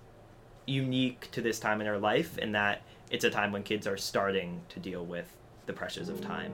unique 0.66 1.30
to 1.32 1.40
this 1.42 1.58
time 1.58 1.80
in 1.80 1.86
our 1.86 1.98
life, 1.98 2.38
in 2.38 2.52
that 2.52 2.82
it's 3.10 3.24
a 3.24 3.30
time 3.30 3.50
when 3.52 3.62
kids 3.62 3.86
are 3.86 3.96
starting 3.96 4.60
to 4.68 4.78
deal 4.80 5.04
with 5.04 5.26
the 5.66 5.72
pressures 5.72 6.08
of 6.08 6.20
time. 6.20 6.52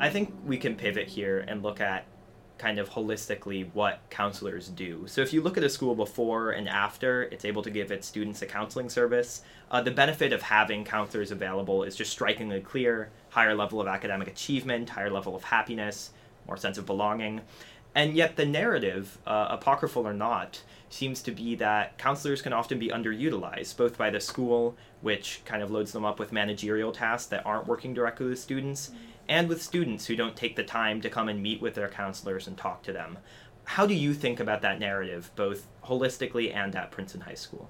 I 0.00 0.10
think 0.10 0.34
we 0.44 0.58
can 0.58 0.74
pivot 0.76 1.08
here 1.08 1.40
and 1.48 1.62
look 1.62 1.80
at 1.80 2.04
kind 2.58 2.78
of 2.78 2.90
holistically 2.90 3.68
what 3.72 4.00
counselors 4.10 4.68
do. 4.68 5.04
So 5.06 5.20
if 5.20 5.32
you 5.32 5.42
look 5.42 5.58
at 5.58 5.64
a 5.64 5.68
school 5.68 5.94
before 5.94 6.52
and 6.52 6.68
after, 6.68 7.24
it's 7.24 7.44
able 7.44 7.62
to 7.62 7.70
give 7.70 7.90
its 7.90 8.06
students 8.06 8.42
a 8.42 8.46
counseling 8.46 8.88
service. 8.88 9.42
Uh, 9.70 9.82
the 9.82 9.90
benefit 9.90 10.32
of 10.32 10.42
having 10.42 10.84
counselors 10.84 11.30
available 11.30 11.82
is 11.82 11.96
just 11.96 12.12
strikingly 12.12 12.60
clear 12.60 13.10
higher 13.30 13.54
level 13.54 13.80
of 13.80 13.88
academic 13.88 14.28
achievement, 14.28 14.90
higher 14.90 15.10
level 15.10 15.34
of 15.34 15.44
happiness, 15.44 16.10
more 16.46 16.56
sense 16.56 16.78
of 16.78 16.86
belonging. 16.86 17.40
And 17.96 18.14
yet, 18.14 18.36
the 18.36 18.46
narrative, 18.46 19.18
uh, 19.26 19.46
apocryphal 19.50 20.06
or 20.06 20.12
not, 20.12 20.62
seems 20.90 21.22
to 21.22 21.30
be 21.30 21.54
that 21.56 21.96
counselors 21.96 22.42
can 22.42 22.52
often 22.52 22.78
be 22.78 22.88
underutilized, 22.88 23.76
both 23.76 23.96
by 23.96 24.10
the 24.10 24.20
school, 24.20 24.76
which 25.00 25.42
kind 25.44 25.62
of 25.62 25.70
loads 25.70 25.92
them 25.92 26.04
up 26.04 26.18
with 26.18 26.32
managerial 26.32 26.92
tasks 26.92 27.28
that 27.28 27.46
aren't 27.46 27.68
working 27.68 27.94
directly 27.94 28.26
with 28.26 28.38
students, 28.38 28.90
and 29.28 29.48
with 29.48 29.62
students 29.62 30.06
who 30.06 30.16
don't 30.16 30.36
take 30.36 30.56
the 30.56 30.64
time 30.64 31.00
to 31.00 31.10
come 31.10 31.28
and 31.28 31.42
meet 31.42 31.60
with 31.60 31.74
their 31.74 31.88
counselors 31.88 32.46
and 32.46 32.56
talk 32.56 32.82
to 32.82 32.92
them. 32.92 33.18
How 33.64 33.86
do 33.86 33.94
you 33.94 34.12
think 34.12 34.40
about 34.40 34.62
that 34.62 34.78
narrative, 34.78 35.30
both 35.36 35.66
holistically 35.84 36.54
and 36.54 36.74
at 36.76 36.90
Princeton 36.90 37.22
High 37.22 37.34
School? 37.34 37.68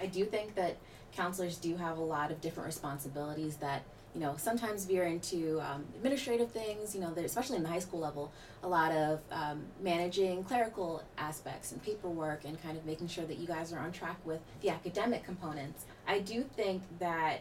I 0.00 0.06
do 0.06 0.24
think 0.24 0.54
that 0.56 0.76
counselors 1.12 1.56
do 1.56 1.76
have 1.76 1.98
a 1.98 2.02
lot 2.02 2.30
of 2.30 2.40
different 2.40 2.66
responsibilities 2.66 3.56
that 3.56 3.82
you 4.14 4.20
know, 4.20 4.34
sometimes 4.36 4.84
veer 4.84 5.04
into 5.04 5.60
um, 5.60 5.84
administrative 5.96 6.50
things, 6.50 6.94
you 6.94 7.00
know, 7.00 7.12
especially 7.16 7.56
in 7.56 7.62
the 7.62 7.68
high 7.68 7.78
school 7.78 8.00
level, 8.00 8.32
a 8.62 8.68
lot 8.68 8.90
of 8.92 9.20
um, 9.30 9.62
managing 9.80 10.42
clerical 10.44 11.02
aspects 11.18 11.72
and 11.72 11.82
paperwork 11.82 12.44
and 12.44 12.60
kind 12.62 12.76
of 12.76 12.84
making 12.84 13.08
sure 13.08 13.24
that 13.26 13.38
you 13.38 13.46
guys 13.46 13.72
are 13.72 13.78
on 13.78 13.92
track 13.92 14.16
with 14.24 14.40
the 14.60 14.70
academic 14.70 15.24
components. 15.24 15.84
I 16.06 16.20
do 16.20 16.42
think 16.42 16.82
that 16.98 17.40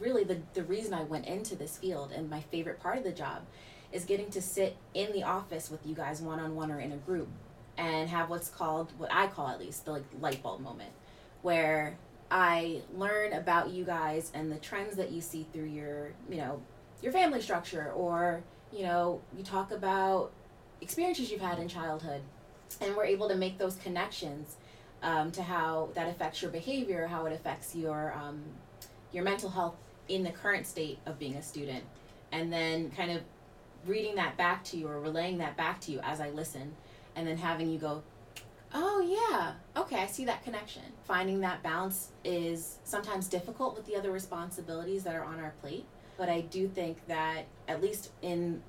really 0.00 0.24
the, 0.24 0.40
the 0.54 0.64
reason 0.64 0.94
I 0.94 1.02
went 1.02 1.26
into 1.26 1.54
this 1.54 1.76
field 1.76 2.12
and 2.12 2.28
my 2.28 2.40
favorite 2.40 2.80
part 2.80 2.98
of 2.98 3.04
the 3.04 3.12
job 3.12 3.42
is 3.92 4.04
getting 4.04 4.30
to 4.30 4.42
sit 4.42 4.76
in 4.94 5.12
the 5.12 5.22
office 5.22 5.70
with 5.70 5.84
you 5.86 5.94
guys 5.94 6.22
one 6.22 6.40
on 6.40 6.54
one 6.54 6.70
or 6.70 6.80
in 6.80 6.92
a 6.92 6.96
group 6.96 7.28
and 7.76 8.08
have 8.08 8.30
what's 8.30 8.48
called, 8.48 8.92
what 8.98 9.12
I 9.12 9.26
call 9.26 9.48
at 9.48 9.60
least, 9.60 9.84
the 9.84 9.92
like 9.92 10.04
light 10.20 10.42
bulb 10.42 10.60
moment, 10.60 10.90
where 11.42 11.96
I 12.30 12.82
learn 12.94 13.32
about 13.32 13.70
you 13.70 13.84
guys 13.84 14.30
and 14.34 14.50
the 14.50 14.58
trends 14.58 14.96
that 14.96 15.10
you 15.10 15.20
see 15.20 15.46
through 15.52 15.64
your, 15.64 16.12
you 16.28 16.36
know, 16.36 16.62
your 17.02 17.12
family 17.12 17.40
structure 17.40 17.90
or, 17.92 18.42
you 18.72 18.84
know, 18.84 19.20
you 19.36 19.42
talk 19.42 19.72
about 19.72 20.30
experiences 20.80 21.30
you've 21.30 21.40
had 21.40 21.58
in 21.58 21.68
childhood 21.68 22.22
and 22.80 22.94
we're 22.94 23.04
able 23.04 23.28
to 23.28 23.36
make 23.36 23.58
those 23.58 23.76
connections 23.76 24.56
um, 25.02 25.32
to 25.32 25.42
how 25.42 25.88
that 25.94 26.08
affects 26.08 26.42
your 26.42 26.50
behavior, 26.50 27.06
how 27.06 27.26
it 27.26 27.32
affects 27.32 27.74
your 27.74 28.12
um, 28.14 28.42
your 29.12 29.24
mental 29.24 29.50
health 29.50 29.74
in 30.10 30.24
the 30.24 30.30
current 30.30 30.66
state 30.66 30.98
of 31.06 31.18
being 31.18 31.36
a 31.36 31.42
student, 31.42 31.84
and 32.32 32.52
then 32.52 32.90
kind 32.90 33.12
of 33.12 33.22
reading 33.86 34.16
that 34.16 34.36
back 34.36 34.62
to 34.64 34.76
you 34.76 34.86
or 34.88 35.00
relaying 35.00 35.38
that 35.38 35.56
back 35.56 35.80
to 35.82 35.92
you 35.92 36.00
as 36.00 36.20
I 36.20 36.30
listen, 36.30 36.74
and 37.16 37.26
then 37.26 37.38
having 37.38 37.70
you 37.70 37.78
go, 37.78 38.02
Oh, 38.72 39.00
yeah. 39.00 39.54
Okay, 39.76 40.00
I 40.00 40.06
see 40.06 40.24
that 40.26 40.44
connection. 40.44 40.82
Finding 41.04 41.40
that 41.40 41.62
balance 41.62 42.10
is 42.24 42.78
sometimes 42.84 43.26
difficult 43.26 43.74
with 43.74 43.84
the 43.86 43.96
other 43.96 44.12
responsibilities 44.12 45.02
that 45.04 45.14
are 45.16 45.24
on 45.24 45.40
our 45.40 45.52
plate, 45.60 45.84
but 46.16 46.28
I 46.28 46.42
do 46.42 46.68
think 46.68 47.04
that, 47.08 47.46
at 47.66 47.82
least 47.82 48.10
in 48.22 48.62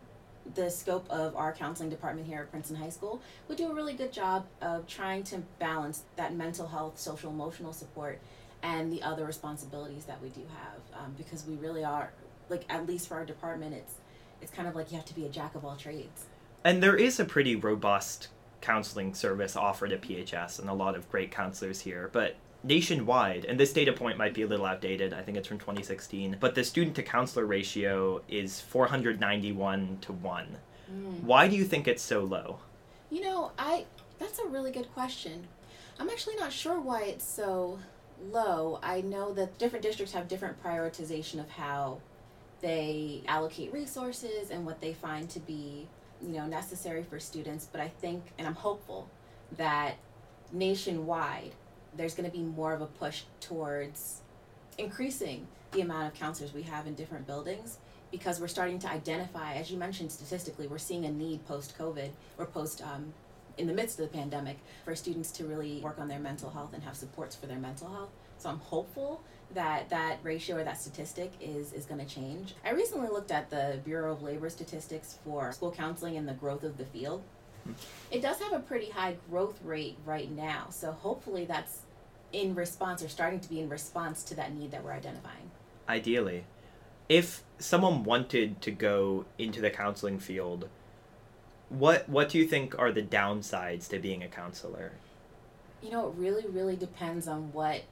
the 0.55 0.71
scope 0.71 1.07
of 1.11 1.35
our 1.35 1.53
counseling 1.53 1.91
department 1.91 2.25
here 2.25 2.39
at 2.39 2.49
Princeton 2.49 2.77
High 2.77 2.89
School, 2.89 3.21
we 3.47 3.55
do 3.55 3.69
a 3.69 3.73
really 3.75 3.93
good 3.93 4.11
job 4.11 4.47
of 4.59 4.87
trying 4.87 5.23
to 5.25 5.37
balance 5.59 6.03
that 6.15 6.33
mental 6.33 6.67
health, 6.67 6.97
social, 6.97 7.29
emotional 7.29 7.71
support, 7.71 8.19
and 8.63 8.91
the 8.91 9.01
other 9.01 9.25
responsibilities 9.25 10.05
that 10.05 10.21
we 10.21 10.29
do 10.29 10.41
have 10.41 11.01
um, 11.01 11.13
because 11.17 11.45
we 11.45 11.55
really 11.55 11.83
are, 11.83 12.11
like, 12.49 12.65
at 12.69 12.85
least 12.85 13.07
for 13.07 13.15
our 13.15 13.25
department, 13.25 13.73
it's 13.73 13.95
it's 14.41 14.51
kind 14.51 14.67
of 14.67 14.75
like 14.75 14.91
you 14.91 14.97
have 14.97 15.05
to 15.05 15.15
be 15.15 15.25
a 15.25 15.29
jack 15.29 15.53
of 15.53 15.63
all 15.63 15.75
trades. 15.75 16.25
And 16.63 16.81
there 16.81 16.95
is 16.95 17.19
a 17.19 17.25
pretty 17.25 17.55
robust 17.55 18.29
counseling 18.59 19.13
service 19.13 19.55
offered 19.55 19.91
at 19.91 20.01
PHS 20.01 20.59
and 20.59 20.69
a 20.69 20.73
lot 20.73 20.95
of 20.95 21.09
great 21.09 21.31
counselors 21.31 21.81
here. 21.81 22.09
But 22.11 22.35
nationwide, 22.63 23.45
and 23.45 23.59
this 23.59 23.73
data 23.73 23.93
point 23.93 24.17
might 24.17 24.33
be 24.33 24.43
a 24.43 24.47
little 24.47 24.65
outdated, 24.65 25.13
I 25.13 25.21
think 25.21 25.37
it's 25.37 25.47
from 25.47 25.59
2016, 25.59 26.37
but 26.39 26.55
the 26.55 26.63
student 26.63 26.95
to 26.97 27.03
counselor 27.03 27.45
ratio 27.45 28.21
is 28.27 28.59
491 28.61 29.97
to 30.01 30.13
1. 30.13 30.57
Mm. 30.91 31.23
Why 31.23 31.47
do 31.47 31.55
you 31.55 31.63
think 31.63 31.87
it's 31.87 32.03
so 32.03 32.21
low? 32.21 32.59
You 33.09 33.21
know, 33.21 33.51
I 33.57 33.85
that's 34.19 34.39
a 34.39 34.47
really 34.47 34.71
good 34.71 34.93
question. 34.93 35.47
I'm 35.99 36.09
actually 36.09 36.35
not 36.35 36.53
sure 36.53 36.79
why 36.79 37.03
it's 37.03 37.25
so 37.25 37.79
low. 38.31 38.79
I 38.83 39.01
know 39.01 39.33
that 39.33 39.57
different 39.57 39.83
districts 39.83 40.13
have 40.13 40.27
different 40.27 40.61
prioritization 40.63 41.39
of 41.39 41.49
how 41.49 41.99
they 42.61 43.23
allocate 43.27 43.73
resources 43.73 44.51
and 44.51 44.65
what 44.65 44.81
they 44.81 44.93
find 44.93 45.29
to 45.31 45.39
be 45.39 45.87
you 46.21 46.33
know 46.33 46.45
necessary 46.45 47.03
for 47.03 47.19
students 47.19 47.67
but 47.71 47.81
i 47.81 47.87
think 47.87 48.23
and 48.37 48.47
i'm 48.47 48.55
hopeful 48.55 49.09
that 49.57 49.95
nationwide 50.51 51.51
there's 51.97 52.13
going 52.13 52.29
to 52.29 52.35
be 52.35 52.43
more 52.43 52.73
of 52.73 52.81
a 52.81 52.85
push 52.85 53.23
towards 53.39 54.21
increasing 54.77 55.47
the 55.71 55.81
amount 55.81 56.07
of 56.07 56.13
counselors 56.13 56.53
we 56.53 56.61
have 56.61 56.85
in 56.87 56.93
different 56.93 57.25
buildings 57.25 57.77
because 58.11 58.39
we're 58.39 58.47
starting 58.47 58.77
to 58.77 58.87
identify 58.89 59.55
as 59.55 59.71
you 59.71 59.77
mentioned 59.77 60.11
statistically 60.11 60.67
we're 60.67 60.77
seeing 60.77 61.05
a 61.05 61.11
need 61.11 61.45
post 61.47 61.75
covid 61.77 62.09
or 62.37 62.45
post 62.45 62.81
um, 62.83 63.13
in 63.57 63.67
the 63.67 63.73
midst 63.73 63.99
of 63.99 64.09
the 64.09 64.17
pandemic 64.17 64.57
for 64.85 64.95
students 64.95 65.31
to 65.31 65.45
really 65.45 65.79
work 65.81 65.99
on 65.99 66.07
their 66.07 66.19
mental 66.19 66.49
health 66.49 66.73
and 66.73 66.83
have 66.83 66.95
supports 66.95 67.35
for 67.35 67.47
their 67.47 67.59
mental 67.59 67.89
health 67.89 68.09
so 68.37 68.49
i'm 68.49 68.59
hopeful 68.59 69.21
that 69.53 69.89
that 69.89 70.19
ratio 70.23 70.57
or 70.57 70.63
that 70.63 70.79
statistic 70.79 71.31
is 71.39 71.73
is 71.73 71.85
going 71.85 72.05
to 72.05 72.13
change. 72.13 72.55
I 72.65 72.71
recently 72.71 73.09
looked 73.09 73.31
at 73.31 73.49
the 73.49 73.79
Bureau 73.83 74.13
of 74.13 74.21
Labor 74.21 74.49
statistics 74.49 75.19
for 75.23 75.51
school 75.51 75.71
counseling 75.71 76.17
and 76.17 76.27
the 76.27 76.33
growth 76.33 76.63
of 76.63 76.77
the 76.77 76.85
field. 76.85 77.23
Hmm. 77.63 77.73
It 78.09 78.21
does 78.21 78.39
have 78.39 78.53
a 78.53 78.59
pretty 78.59 78.89
high 78.89 79.17
growth 79.29 79.59
rate 79.63 79.97
right 80.05 80.31
now, 80.31 80.67
so 80.69 80.91
hopefully 80.91 81.45
that's 81.45 81.81
in 82.31 82.55
response 82.55 83.03
or 83.03 83.09
starting 83.09 83.39
to 83.41 83.49
be 83.49 83.59
in 83.59 83.69
response 83.69 84.23
to 84.23 84.35
that 84.35 84.53
need 84.53 84.71
that 84.71 84.83
we're 84.83 84.93
identifying. 84.93 85.51
Ideally, 85.87 86.45
if 87.09 87.43
someone 87.59 88.03
wanted 88.03 88.61
to 88.61 88.71
go 88.71 89.25
into 89.37 89.59
the 89.59 89.69
counseling 89.69 90.17
field, 90.17 90.69
what 91.71 92.07
what 92.09 92.29
do 92.29 92.37
you 92.37 92.45
think 92.45 92.77
are 92.77 92.91
the 92.91 93.01
downsides 93.01 93.87
to 93.89 93.99
being 93.99 94.23
a 94.23 94.27
counselor? 94.27 94.91
You 95.81 95.91
know, 95.91 96.09
it 96.09 96.15
really 96.17 96.45
really 96.47 96.75
depends 96.75 97.27
on 97.27 97.51
what 97.53 97.83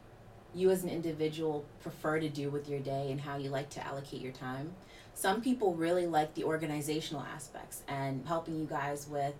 you 0.53 0.69
as 0.71 0.83
an 0.83 0.89
individual 0.89 1.63
prefer 1.81 2.19
to 2.19 2.29
do 2.29 2.50
with 2.50 2.67
your 2.67 2.79
day 2.79 3.12
and 3.12 3.21
how 3.21 3.38
you 3.38 3.50
like 3.50 3.69
to 3.69 3.86
allocate 3.86 4.21
your 4.21 4.31
time. 4.31 4.74
Some 5.13 5.41
people 5.41 5.75
really 5.75 6.07
like 6.07 6.33
the 6.33 6.43
organizational 6.43 7.24
aspects 7.24 7.83
and 7.88 8.25
helping 8.25 8.59
you 8.59 8.65
guys 8.65 9.07
with 9.07 9.33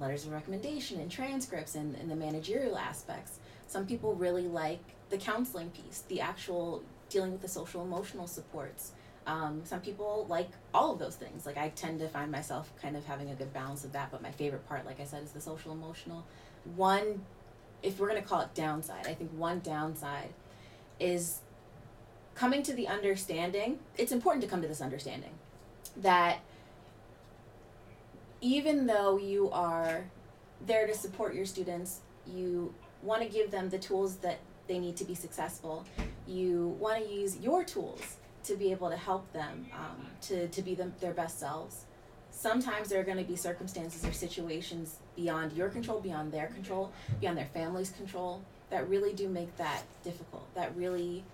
letters 0.00 0.26
of 0.26 0.32
recommendation 0.32 1.00
and 1.00 1.10
transcripts 1.10 1.74
and, 1.74 1.94
and 1.96 2.10
the 2.10 2.16
managerial 2.16 2.76
aspects. 2.76 3.38
Some 3.66 3.86
people 3.86 4.14
really 4.14 4.48
like 4.48 4.80
the 5.10 5.18
counseling 5.18 5.70
piece, 5.70 6.02
the 6.08 6.20
actual 6.20 6.82
dealing 7.08 7.32
with 7.32 7.42
the 7.42 7.48
social 7.48 7.82
emotional 7.82 8.26
supports. 8.26 8.92
Um, 9.26 9.62
some 9.64 9.80
people 9.80 10.26
like 10.28 10.50
all 10.72 10.92
of 10.92 10.98
those 10.98 11.16
things. 11.16 11.46
Like 11.46 11.56
I 11.56 11.70
tend 11.70 12.00
to 12.00 12.08
find 12.08 12.30
myself 12.30 12.70
kind 12.80 12.96
of 12.96 13.04
having 13.04 13.30
a 13.30 13.34
good 13.34 13.52
balance 13.52 13.84
of 13.84 13.92
that, 13.92 14.10
but 14.10 14.22
my 14.22 14.30
favorite 14.30 14.68
part, 14.68 14.84
like 14.84 15.00
I 15.00 15.04
said, 15.04 15.22
is 15.22 15.32
the 15.32 15.40
social 15.40 15.72
emotional. 15.72 16.24
One, 16.76 17.24
if 17.82 17.98
we're 17.98 18.08
going 18.08 18.22
to 18.22 18.28
call 18.28 18.40
it 18.42 18.54
downside, 18.54 19.06
I 19.06 19.14
think 19.14 19.30
one 19.32 19.60
downside 19.60 20.34
is 21.00 21.40
coming 22.34 22.62
to 22.62 22.72
the 22.74 22.88
understanding 22.88 23.78
it's 23.96 24.12
important 24.12 24.42
to 24.42 24.48
come 24.48 24.60
to 24.60 24.68
this 24.68 24.80
understanding 24.80 25.30
that 25.96 26.40
even 28.40 28.86
though 28.86 29.16
you 29.16 29.50
are 29.50 30.04
there 30.66 30.86
to 30.86 30.94
support 30.94 31.34
your 31.34 31.46
students 31.46 32.00
you 32.26 32.74
want 33.02 33.22
to 33.22 33.28
give 33.28 33.50
them 33.50 33.70
the 33.70 33.78
tools 33.78 34.16
that 34.16 34.40
they 34.66 34.78
need 34.78 34.96
to 34.96 35.04
be 35.04 35.14
successful 35.14 35.84
you 36.26 36.76
want 36.80 37.04
to 37.04 37.12
use 37.12 37.36
your 37.38 37.62
tools 37.62 38.16
to 38.44 38.56
be 38.56 38.70
able 38.70 38.90
to 38.90 38.96
help 38.96 39.32
them 39.32 39.66
um, 39.74 40.06
to, 40.20 40.48
to 40.48 40.62
be 40.62 40.74
their 41.00 41.12
best 41.12 41.40
selves 41.40 41.84
sometimes 42.30 42.88
there 42.88 43.00
are 43.00 43.04
going 43.04 43.18
to 43.18 43.24
be 43.24 43.36
circumstances 43.36 44.04
or 44.04 44.12
situations 44.12 44.96
beyond 45.16 45.52
your 45.52 45.68
control 45.68 46.00
beyond 46.00 46.32
their 46.32 46.48
control 46.48 46.92
beyond 47.20 47.36
their 47.36 47.48
family's 47.54 47.90
control 47.90 48.42
that 48.70 48.88
really 48.88 49.12
do 49.12 49.28
make 49.28 49.56
that 49.56 49.82
difficult. 50.02 50.52
That 50.54 50.76
really 50.76 51.24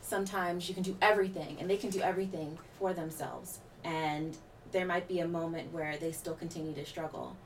sometimes 0.00 0.68
you 0.68 0.74
can 0.74 0.82
do 0.82 0.96
everything 1.00 1.56
and 1.60 1.68
they 1.70 1.76
can 1.76 1.90
do 1.90 2.00
everything 2.00 2.58
for 2.78 2.92
themselves. 2.92 3.60
And 3.84 4.36
there 4.72 4.84
might 4.84 5.08
be 5.08 5.20
a 5.20 5.28
moment 5.28 5.72
where 5.72 5.96
they 5.96 6.12
still 6.12 6.34
continue 6.34 6.74
to 6.74 6.84
struggle. 6.84 7.36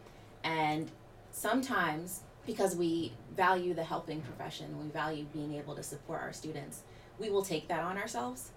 And 0.42 0.90
sometimes 1.32 2.20
because 2.46 2.74
we 2.74 3.12
value 3.36 3.74
the 3.74 3.84
helping 3.84 4.20
profession, 4.22 4.82
we 4.82 4.88
value 4.88 5.26
being 5.32 5.54
able 5.54 5.76
to 5.76 5.82
support 5.82 6.22
our 6.22 6.32
students, 6.32 6.80
we 7.18 7.30
will 7.30 7.44
take 7.44 7.68
that 7.68 7.80
on 7.80 7.96
ourselves. 7.98 8.50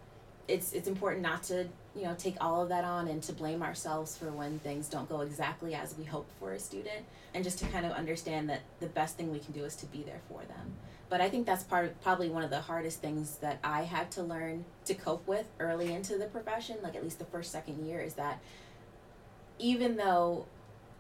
It's 0.48 0.74
it's 0.74 0.88
important 0.88 1.24
not 1.24 1.44
to, 1.44 1.68
you 1.96 2.04
know, 2.04 2.16
take 2.18 2.36
all 2.40 2.62
of 2.62 2.70
that 2.70 2.84
on 2.84 3.08
and 3.08 3.22
to 3.24 3.34
blame 3.34 3.64
ourselves 3.64 4.16
for 4.18 4.32
when 4.32 4.60
things 4.60 4.88
don't 4.88 5.10
go 5.10 5.22
exactly 5.22 5.74
as 5.74 5.98
we 5.98 6.04
hope 6.04 6.30
for 6.40 6.54
a 6.54 6.60
student 6.60 7.06
and 7.34 7.44
just 7.44 7.60
to 7.60 7.66
kind 7.66 7.86
of 7.86 7.92
understand 7.94 8.50
that 8.50 8.62
the 8.80 8.88
best 8.88 9.18
thing 9.18 9.32
we 9.32 9.40
can 9.40 9.54
do 9.54 9.64
is 9.64 9.76
to 9.78 9.86
be 9.88 10.04
there 10.04 10.22
for 10.30 10.40
them. 10.46 10.74
But 11.10 11.22
I 11.22 11.30
think 11.30 11.46
that's 11.46 11.64
part 11.64 11.86
of, 11.86 12.02
probably 12.02 12.30
one 12.30 12.44
of 12.44 12.50
the 12.50 12.62
hardest 12.62 13.02
things 13.02 13.38
that 13.38 13.60
I 13.64 13.84
had 13.84 14.12
to 14.12 14.24
learn 14.24 14.66
to 14.86 14.94
cope 14.94 15.28
with 15.28 15.46
early 15.60 15.94
into 15.94 16.18
the 16.18 16.26
profession, 16.26 16.78
like 16.82 16.96
at 16.96 17.04
least 17.04 17.20
the 17.20 17.26
first 17.26 17.52
second 17.52 17.86
year, 17.86 18.02
is 18.02 18.16
that 18.16 18.40
even 19.60 19.98
though 19.98 20.46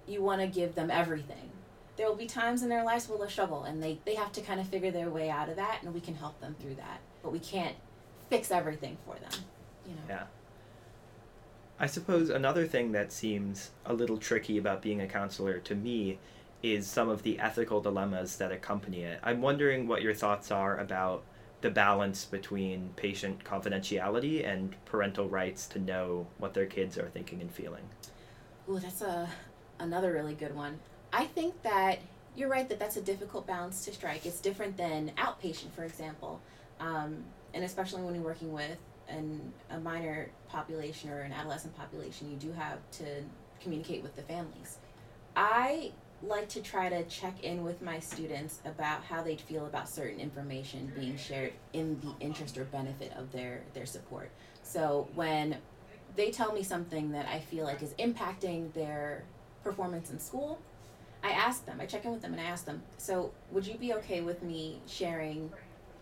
you 0.07 0.21
want 0.21 0.41
to 0.41 0.47
give 0.47 0.75
them 0.75 0.91
everything, 0.91 1.49
there 1.97 2.07
will 2.07 2.15
be 2.15 2.27
times 2.27 2.61
in 2.61 2.69
their 2.69 2.83
lives 2.83 3.07
where 3.07 3.17
they'll 3.17 3.29
struggle 3.29 3.63
and 3.63 3.81
they, 3.81 3.99
they 4.05 4.15
have 4.15 4.31
to 4.33 4.41
kind 4.41 4.59
of 4.59 4.67
figure 4.67 4.91
their 4.91 5.09
way 5.09 5.29
out 5.29 5.49
of 5.49 5.55
that 5.55 5.79
and 5.81 5.93
we 5.93 6.01
can 6.01 6.15
help 6.15 6.39
them 6.41 6.55
through 6.59 6.75
that. 6.75 6.99
But 7.23 7.31
we 7.31 7.39
can't 7.39 7.75
fix 8.29 8.51
everything 8.51 8.97
for 9.05 9.15
them. 9.15 9.31
You 9.87 9.95
know? 9.95 10.01
Yeah. 10.09 10.23
I 11.79 11.87
suppose 11.87 12.29
another 12.29 12.65
thing 12.65 12.93
that 12.93 13.11
seems 13.11 13.71
a 13.85 13.93
little 13.93 14.17
tricky 14.17 14.57
about 14.57 14.81
being 14.81 15.01
a 15.01 15.07
counselor 15.07 15.59
to 15.59 15.75
me 15.75 16.19
is 16.63 16.87
some 16.87 17.09
of 17.09 17.23
the 17.23 17.39
ethical 17.39 17.81
dilemmas 17.81 18.37
that 18.37 18.51
accompany 18.51 19.03
it. 19.03 19.19
I'm 19.21 19.41
wondering 19.41 19.87
what 19.87 20.01
your 20.01 20.13
thoughts 20.13 20.51
are 20.51 20.77
about 20.77 21.23
the 21.61 21.69
balance 21.69 22.25
between 22.25 22.91
patient 22.95 23.43
confidentiality 23.43 24.47
and 24.47 24.75
parental 24.85 25.27
rights 25.27 25.67
to 25.67 25.79
know 25.79 26.27
what 26.37 26.53
their 26.53 26.65
kids 26.65 26.97
are 26.97 27.09
thinking 27.09 27.41
and 27.41 27.51
feeling. 27.51 27.83
Oh, 28.67 28.79
that's 28.79 29.01
a 29.01 29.29
another 29.79 30.13
really 30.13 30.33
good 30.33 30.55
one. 30.55 30.79
I 31.11 31.25
think 31.25 31.61
that 31.63 31.99
you're 32.35 32.49
right 32.49 32.67
that 32.69 32.79
that's 32.79 32.97
a 32.97 33.01
difficult 33.01 33.47
balance 33.47 33.85
to 33.85 33.93
strike. 33.93 34.25
It's 34.25 34.39
different 34.39 34.77
than 34.77 35.11
outpatient, 35.17 35.71
for 35.71 35.83
example, 35.83 36.41
um, 36.79 37.23
and 37.55 37.63
especially 37.63 38.03
when 38.03 38.13
you're 38.13 38.23
working 38.23 38.53
with 38.53 38.77
an, 39.07 39.53
a 39.71 39.79
minor 39.79 40.29
population 40.49 41.09
or 41.09 41.21
an 41.21 41.31
adolescent 41.31 41.75
population, 41.75 42.29
you 42.29 42.37
do 42.37 42.51
have 42.51 42.77
to 42.91 43.05
communicate 43.61 44.03
with 44.03 44.15
the 44.15 44.21
families. 44.23 44.77
I 45.35 45.93
like 46.21 46.49
to 46.49 46.61
try 46.61 46.89
to 46.89 47.03
check 47.03 47.43
in 47.43 47.63
with 47.63 47.81
my 47.81 47.99
students 47.99 48.59
about 48.65 49.03
how 49.03 49.23
they'd 49.23 49.41
feel 49.41 49.65
about 49.65 49.87
certain 49.87 50.19
information 50.19 50.91
being 50.95 51.17
shared 51.17 51.53
in 51.73 51.99
the 52.01 52.13
interest 52.23 52.57
or 52.57 52.65
benefit 52.65 53.13
of 53.17 53.31
their, 53.31 53.63
their 53.73 53.85
support. 53.85 54.29
So 54.63 55.07
when 55.15 55.57
they 56.15 56.31
tell 56.31 56.51
me 56.51 56.63
something 56.63 57.11
that 57.11 57.27
I 57.27 57.39
feel 57.39 57.65
like 57.65 57.81
is 57.81 57.93
impacting 57.93 58.73
their 58.73 59.23
performance 59.63 60.09
in 60.09 60.19
school, 60.19 60.59
I 61.23 61.31
ask 61.31 61.65
them, 61.65 61.79
I 61.79 61.85
check 61.85 62.05
in 62.05 62.11
with 62.11 62.21
them 62.21 62.33
and 62.33 62.41
I 62.41 62.45
ask 62.45 62.65
them, 62.65 62.81
so 62.97 63.31
would 63.51 63.65
you 63.65 63.75
be 63.75 63.93
okay 63.93 64.21
with 64.21 64.43
me 64.43 64.79
sharing 64.87 65.51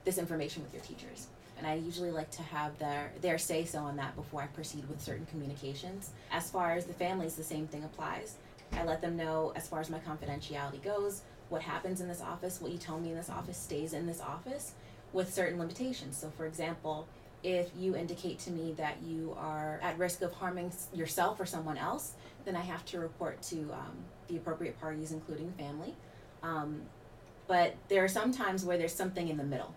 this 0.03 0.17
information 0.17 0.63
with 0.63 0.73
your 0.73 0.83
teachers? 0.83 1.27
And 1.57 1.67
I 1.67 1.75
usually 1.75 2.11
like 2.11 2.31
to 2.31 2.43
have 2.43 2.77
their, 2.79 3.11
their 3.21 3.37
say 3.37 3.65
so 3.65 3.79
on 3.79 3.95
that 3.97 4.15
before 4.15 4.41
I 4.41 4.47
proceed 4.47 4.87
with 4.89 5.01
certain 5.01 5.25
communications. 5.27 6.11
As 6.31 6.49
far 6.49 6.73
as 6.73 6.85
the 6.85 6.93
families, 6.93 7.35
the 7.35 7.43
same 7.43 7.67
thing 7.67 7.83
applies. 7.83 8.35
I 8.73 8.83
let 8.83 9.01
them 9.01 9.15
know 9.15 9.53
as 9.55 9.67
far 9.67 9.79
as 9.79 9.89
my 9.89 9.99
confidentiality 9.99 10.83
goes, 10.83 11.21
what 11.49 11.61
happens 11.61 12.01
in 12.01 12.07
this 12.07 12.21
office, 12.21 12.59
what 12.59 12.71
you 12.71 12.77
tell 12.77 12.99
me 12.99 13.11
in 13.11 13.15
this 13.15 13.29
office 13.29 13.57
stays 13.57 13.93
in 13.93 14.07
this 14.07 14.19
office 14.19 14.73
with 15.13 15.31
certain 15.31 15.59
limitations. 15.59 16.17
So, 16.17 16.31
for 16.35 16.47
example, 16.47 17.07
if 17.43 17.69
you 17.77 17.95
indicate 17.95 18.39
to 18.39 18.51
me 18.51 18.73
that 18.77 18.97
you 19.05 19.35
are 19.37 19.79
at 19.83 19.97
risk 19.99 20.21
of 20.21 20.33
harming 20.33 20.71
yourself 20.93 21.39
or 21.39 21.45
someone 21.45 21.77
else, 21.77 22.13
then 22.45 22.55
I 22.55 22.61
have 22.61 22.83
to 22.85 22.99
report 22.99 23.41
to 23.43 23.57
um, 23.73 23.97
the 24.27 24.37
appropriate 24.37 24.79
parties, 24.81 25.11
including 25.11 25.51
family. 25.51 25.93
Um, 26.41 26.81
but 27.47 27.75
there 27.89 28.03
are 28.03 28.07
some 28.07 28.31
times 28.31 28.65
where 28.65 28.77
there's 28.77 28.93
something 28.93 29.27
in 29.27 29.37
the 29.37 29.43
middle. 29.43 29.75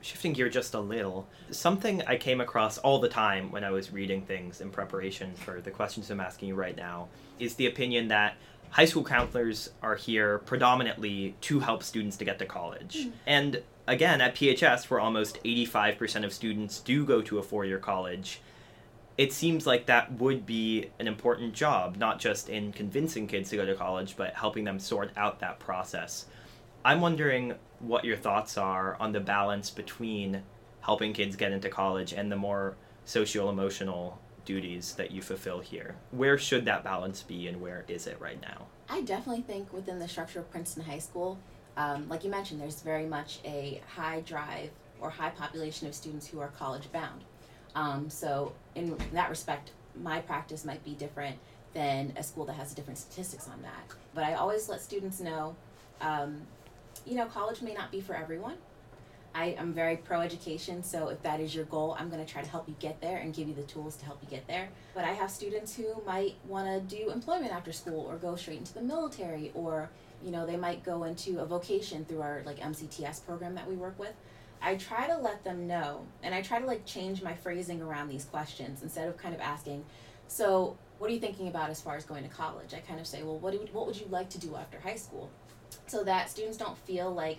Shifting 0.00 0.32
gear 0.32 0.48
just 0.48 0.74
a 0.74 0.80
little, 0.80 1.28
something 1.50 2.02
I 2.06 2.16
came 2.16 2.40
across 2.40 2.78
all 2.78 3.00
the 3.00 3.08
time 3.08 3.50
when 3.50 3.64
I 3.64 3.70
was 3.70 3.92
reading 3.92 4.22
things 4.22 4.60
in 4.60 4.70
preparation 4.70 5.34
for 5.34 5.60
the 5.60 5.70
questions 5.70 6.10
I'm 6.10 6.20
asking 6.20 6.48
you 6.48 6.54
right 6.54 6.76
now 6.76 7.08
is 7.38 7.54
the 7.54 7.66
opinion 7.66 8.08
that 8.08 8.36
high 8.70 8.84
school 8.84 9.04
counselors 9.04 9.70
are 9.82 9.96
here 9.96 10.38
predominantly 10.40 11.34
to 11.42 11.60
help 11.60 11.82
students 11.82 12.16
to 12.18 12.24
get 12.24 12.38
to 12.38 12.46
college. 12.46 12.96
Mm. 13.06 13.12
And 13.26 13.62
again, 13.86 14.20
at 14.20 14.34
PHS, 14.34 14.90
where 14.90 15.00
almost 15.00 15.42
85% 15.42 16.24
of 16.24 16.32
students 16.32 16.80
do 16.80 17.04
go 17.04 17.22
to 17.22 17.38
a 17.38 17.42
four 17.42 17.64
year 17.64 17.78
college, 17.78 18.40
it 19.16 19.32
seems 19.32 19.66
like 19.66 19.86
that 19.86 20.12
would 20.12 20.46
be 20.46 20.90
an 21.00 21.08
important 21.08 21.52
job, 21.52 21.96
not 21.96 22.20
just 22.20 22.48
in 22.48 22.72
convincing 22.72 23.26
kids 23.26 23.50
to 23.50 23.56
go 23.56 23.66
to 23.66 23.74
college, 23.74 24.16
but 24.16 24.34
helping 24.34 24.64
them 24.64 24.78
sort 24.78 25.10
out 25.16 25.40
that 25.40 25.58
process. 25.58 26.26
I'm 26.84 27.00
wondering 27.00 27.54
what 27.80 28.04
your 28.04 28.16
thoughts 28.16 28.58
are 28.58 28.96
on 29.00 29.12
the 29.12 29.20
balance 29.20 29.70
between 29.70 30.42
helping 30.80 31.12
kids 31.12 31.36
get 31.36 31.52
into 31.52 31.68
college 31.68 32.12
and 32.12 32.30
the 32.30 32.36
more 32.36 32.76
social 33.04 33.50
emotional 33.50 34.18
duties 34.44 34.94
that 34.94 35.10
you 35.10 35.20
fulfill 35.20 35.60
here. 35.60 35.96
Where 36.10 36.38
should 36.38 36.64
that 36.64 36.82
balance 36.82 37.22
be 37.22 37.48
and 37.48 37.60
where 37.60 37.84
is 37.88 38.06
it 38.06 38.18
right 38.20 38.40
now? 38.40 38.66
I 38.88 39.02
definitely 39.02 39.42
think 39.42 39.72
within 39.72 39.98
the 39.98 40.08
structure 40.08 40.40
of 40.40 40.50
Princeton 40.50 40.84
High 40.84 40.98
School, 40.98 41.38
um, 41.76 42.08
like 42.08 42.24
you 42.24 42.30
mentioned, 42.30 42.60
there's 42.60 42.80
very 42.80 43.06
much 43.06 43.38
a 43.44 43.80
high 43.94 44.20
drive 44.20 44.70
or 45.00 45.10
high 45.10 45.30
population 45.30 45.86
of 45.86 45.94
students 45.94 46.26
who 46.26 46.40
are 46.40 46.48
college 46.48 46.90
bound. 46.92 47.24
Um, 47.74 48.10
so, 48.10 48.52
in 48.74 48.96
that 49.12 49.30
respect, 49.30 49.70
my 50.02 50.20
practice 50.20 50.64
might 50.64 50.84
be 50.84 50.94
different 50.94 51.36
than 51.74 52.12
a 52.16 52.22
school 52.22 52.44
that 52.46 52.54
has 52.54 52.72
different 52.72 52.98
statistics 52.98 53.48
on 53.48 53.62
that. 53.62 53.94
But 54.14 54.24
I 54.24 54.34
always 54.34 54.68
let 54.68 54.80
students 54.80 55.20
know, 55.20 55.54
um, 56.00 56.40
you 57.08 57.14
know, 57.14 57.26
college 57.26 57.62
may 57.62 57.72
not 57.72 57.90
be 57.90 58.00
for 58.00 58.14
everyone. 58.14 58.56
I 59.34 59.54
am 59.58 59.72
very 59.72 59.96
pro 59.96 60.20
education, 60.20 60.82
so 60.82 61.08
if 61.08 61.22
that 61.22 61.40
is 61.40 61.54
your 61.54 61.64
goal, 61.66 61.96
I'm 61.98 62.08
going 62.10 62.24
to 62.24 62.30
try 62.30 62.42
to 62.42 62.48
help 62.48 62.68
you 62.68 62.74
get 62.80 63.00
there 63.00 63.18
and 63.18 63.32
give 63.32 63.46
you 63.46 63.54
the 63.54 63.62
tools 63.62 63.96
to 63.96 64.04
help 64.04 64.18
you 64.22 64.28
get 64.28 64.46
there. 64.46 64.68
But 64.94 65.04
I 65.04 65.12
have 65.12 65.30
students 65.30 65.74
who 65.74 66.02
might 66.06 66.34
want 66.46 66.66
to 66.66 66.96
do 66.96 67.10
employment 67.10 67.52
after 67.52 67.72
school 67.72 68.06
or 68.08 68.16
go 68.16 68.36
straight 68.36 68.58
into 68.58 68.74
the 68.74 68.82
military 68.82 69.52
or 69.54 69.90
you 70.24 70.32
know 70.32 70.44
they 70.44 70.56
might 70.56 70.82
go 70.82 71.04
into 71.04 71.40
a 71.40 71.46
vocation 71.46 72.04
through 72.04 72.22
our 72.22 72.42
like 72.44 72.58
MCTS 72.58 73.24
program 73.24 73.54
that 73.54 73.68
we 73.68 73.76
work 73.76 73.98
with. 73.98 74.12
I 74.60 74.74
try 74.74 75.06
to 75.06 75.16
let 75.16 75.44
them 75.44 75.68
know 75.68 76.04
and 76.22 76.34
I 76.34 76.42
try 76.42 76.58
to 76.58 76.66
like 76.66 76.84
change 76.84 77.22
my 77.22 77.34
phrasing 77.34 77.80
around 77.80 78.08
these 78.08 78.24
questions 78.24 78.82
instead 78.82 79.08
of 79.08 79.16
kind 79.16 79.34
of 79.34 79.40
asking, 79.40 79.84
so 80.26 80.76
what 80.98 81.10
are 81.10 81.14
you 81.14 81.20
thinking 81.20 81.46
about 81.46 81.70
as 81.70 81.80
far 81.80 81.96
as 81.96 82.04
going 82.04 82.24
to 82.24 82.28
college? 82.28 82.74
I 82.74 82.80
kind 82.80 82.98
of 82.98 83.06
say, 83.06 83.22
well, 83.22 83.38
what 83.38 83.54
what 83.72 83.86
would 83.86 84.00
you 84.00 84.06
like 84.10 84.30
to 84.30 84.38
do 84.38 84.56
after 84.56 84.80
high 84.80 84.96
school? 84.96 85.30
So 85.86 86.04
that 86.04 86.30
students 86.30 86.58
don't 86.58 86.78
feel 86.78 87.12
like 87.12 87.38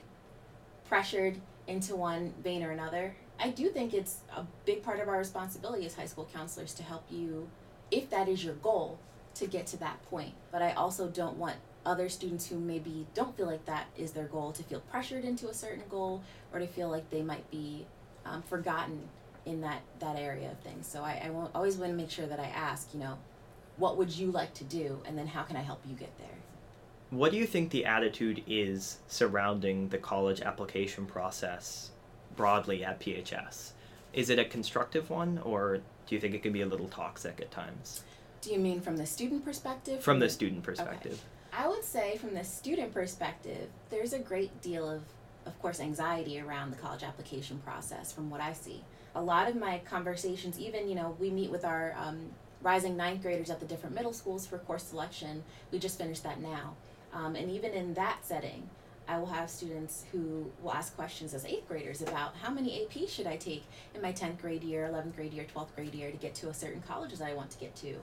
pressured 0.88 1.40
into 1.68 1.96
one 1.96 2.34
vein 2.44 2.64
or 2.64 2.72
another. 2.72 3.16
I 3.40 3.50
do 3.52 3.70
think 3.70 3.94
it's 3.94 4.20
a 4.36 4.46
big 4.66 4.84
part 4.84 5.00
of 5.00 5.08
our 5.08 5.18
responsibility 5.18 5.86
as 5.86 5.96
high 5.96 6.08
school 6.08 6.28
counselors 6.34 6.74
to 6.76 6.84
help 6.84 7.04
you, 7.10 7.48
if 7.92 8.10
that 8.10 8.28
is 8.28 8.44
your 8.44 8.56
goal, 8.56 9.00
to 9.36 9.48
get 9.48 9.68
to 9.68 9.78
that 9.78 10.02
point. 10.10 10.34
But 10.52 10.62
I 10.62 10.74
also 10.74 11.08
don't 11.08 11.38
want 11.38 11.56
other 11.86 12.10
students 12.10 12.48
who 12.48 12.60
maybe 12.60 13.08
don't 13.14 13.36
feel 13.38 13.46
like 13.46 13.66
that 13.66 13.88
is 13.98 14.12
their 14.12 14.26
goal 14.26 14.52
to 14.52 14.64
feel 14.64 14.82
pressured 14.82 15.24
into 15.24 15.48
a 15.48 15.54
certain 15.54 15.84
goal 15.90 16.22
or 16.54 16.60
to 16.60 16.68
feel 16.68 16.90
like 16.90 17.10
they 17.10 17.22
might 17.22 17.50
be 17.50 17.86
um, 18.26 18.42
forgotten 18.42 19.08
in 19.46 19.62
that, 19.62 19.82
that 20.00 20.18
area 20.18 20.52
of 20.52 20.60
things. 20.60 20.88
So 20.88 21.04
I, 21.04 21.22
I 21.26 21.30
won't, 21.30 21.52
always 21.56 21.78
want 21.78 21.92
to 21.92 21.98
make 21.98 22.12
sure 22.12 22.28
that 22.28 22.40
I 22.40 22.48
ask, 22.48 22.94
you 22.94 23.00
know, 23.00 23.18
what 23.78 23.98
would 23.98 24.12
you 24.12 24.32
like 24.32 24.54
to 24.56 24.64
do 24.66 25.02
and 25.06 25.18
then 25.18 25.28
how 25.28 25.44
can 25.44 25.56
I 25.56 25.62
help 25.62 25.82
you 25.88 25.96
get 25.96 26.16
there? 26.18 26.28
What 27.12 27.32
do 27.32 27.38
you 27.38 27.48
think 27.48 27.72
the 27.72 27.86
attitude 27.86 28.44
is 28.46 29.00
surrounding 29.08 29.90
the 29.90 29.98
college 29.98 30.42
application 30.42 31.08
process 31.08 31.90
broadly 32.36 32.84
at 32.86 33.00
PHS? 33.00 33.72
Is 34.14 34.30
it 34.30 34.38
a 34.38 34.46
constructive 34.46 35.10
one, 35.10 35.40
or 35.44 35.78
do 36.06 36.16
you 36.16 36.22
think 36.22 36.36
it 36.36 36.44
can 36.44 36.54
be 36.54 36.62
a 36.62 36.68
little 36.68 36.88
toxic 36.88 37.40
at 37.42 37.50
times? 37.50 38.04
Do 38.42 38.52
you 38.52 38.60
mean 38.60 38.80
from 38.80 38.96
the 38.96 39.08
student 39.08 39.44
perspective? 39.44 40.04
From 40.04 40.20
the 40.20 40.30
student 40.30 40.62
perspective. 40.62 41.14
Okay. 41.14 41.64
I 41.64 41.68
would 41.68 41.84
say, 41.84 42.18
from 42.18 42.36
the 42.36 42.44
student 42.44 42.94
perspective, 42.94 43.70
there's 43.90 44.14
a 44.14 44.20
great 44.20 44.62
deal 44.62 44.88
of, 44.88 45.02
of 45.48 45.60
course, 45.60 45.80
anxiety 45.80 46.40
around 46.40 46.70
the 46.70 46.78
college 46.78 47.02
application 47.02 47.58
process 47.66 48.12
from 48.12 48.30
what 48.30 48.40
I 48.40 48.54
see. 48.54 48.84
A 49.16 49.22
lot 49.22 49.50
of 49.50 49.56
my 49.56 49.80
conversations, 49.80 50.60
even, 50.60 50.88
you 50.88 50.94
know, 50.94 51.18
we 51.20 51.32
meet 51.32 51.50
with 51.50 51.66
our 51.66 51.96
um, 51.98 52.30
rising 52.62 52.96
ninth 52.96 53.24
graders 53.24 53.50
at 53.50 53.60
the 53.60 53.66
different 53.66 53.96
middle 53.96 54.14
schools 54.14 54.46
for 54.46 54.60
course 54.60 54.84
selection. 54.84 55.44
We 55.72 55.80
just 55.80 55.98
finished 55.98 56.22
that 56.24 56.40
now. 56.40 56.76
Um, 57.14 57.36
and 57.36 57.50
even 57.50 57.72
in 57.72 57.94
that 57.96 58.26
setting, 58.26 58.70
I 59.08 59.18
will 59.18 59.28
have 59.28 59.50
students 59.50 60.06
who 60.12 60.52
will 60.62 60.72
ask 60.72 60.96
questions 60.96 61.34
as 61.34 61.44
eighth 61.44 61.68
graders 61.68 62.04
about 62.04 62.36
how 62.36 62.52
many 62.52 62.84
AP 62.84 63.10
should 63.10 63.26
I 63.26 63.38
take 63.38 63.64
in 63.96 64.04
my 64.04 64.14
10th 64.14 64.40
grade 64.40 64.64
year, 64.64 64.88
11th 64.92 65.16
grade 65.16 65.34
year, 65.34 65.48
12th 65.54 65.74
grade 65.76 65.96
year 65.96 66.12
to 66.12 66.18
get 66.18 66.36
to 66.36 66.50
a 66.50 66.54
certain 66.54 66.82
college 66.82 67.12
that 67.14 67.28
I 67.28 67.34
want 67.34 67.50
to 67.50 67.58
get 67.58 67.76
to. 67.78 67.96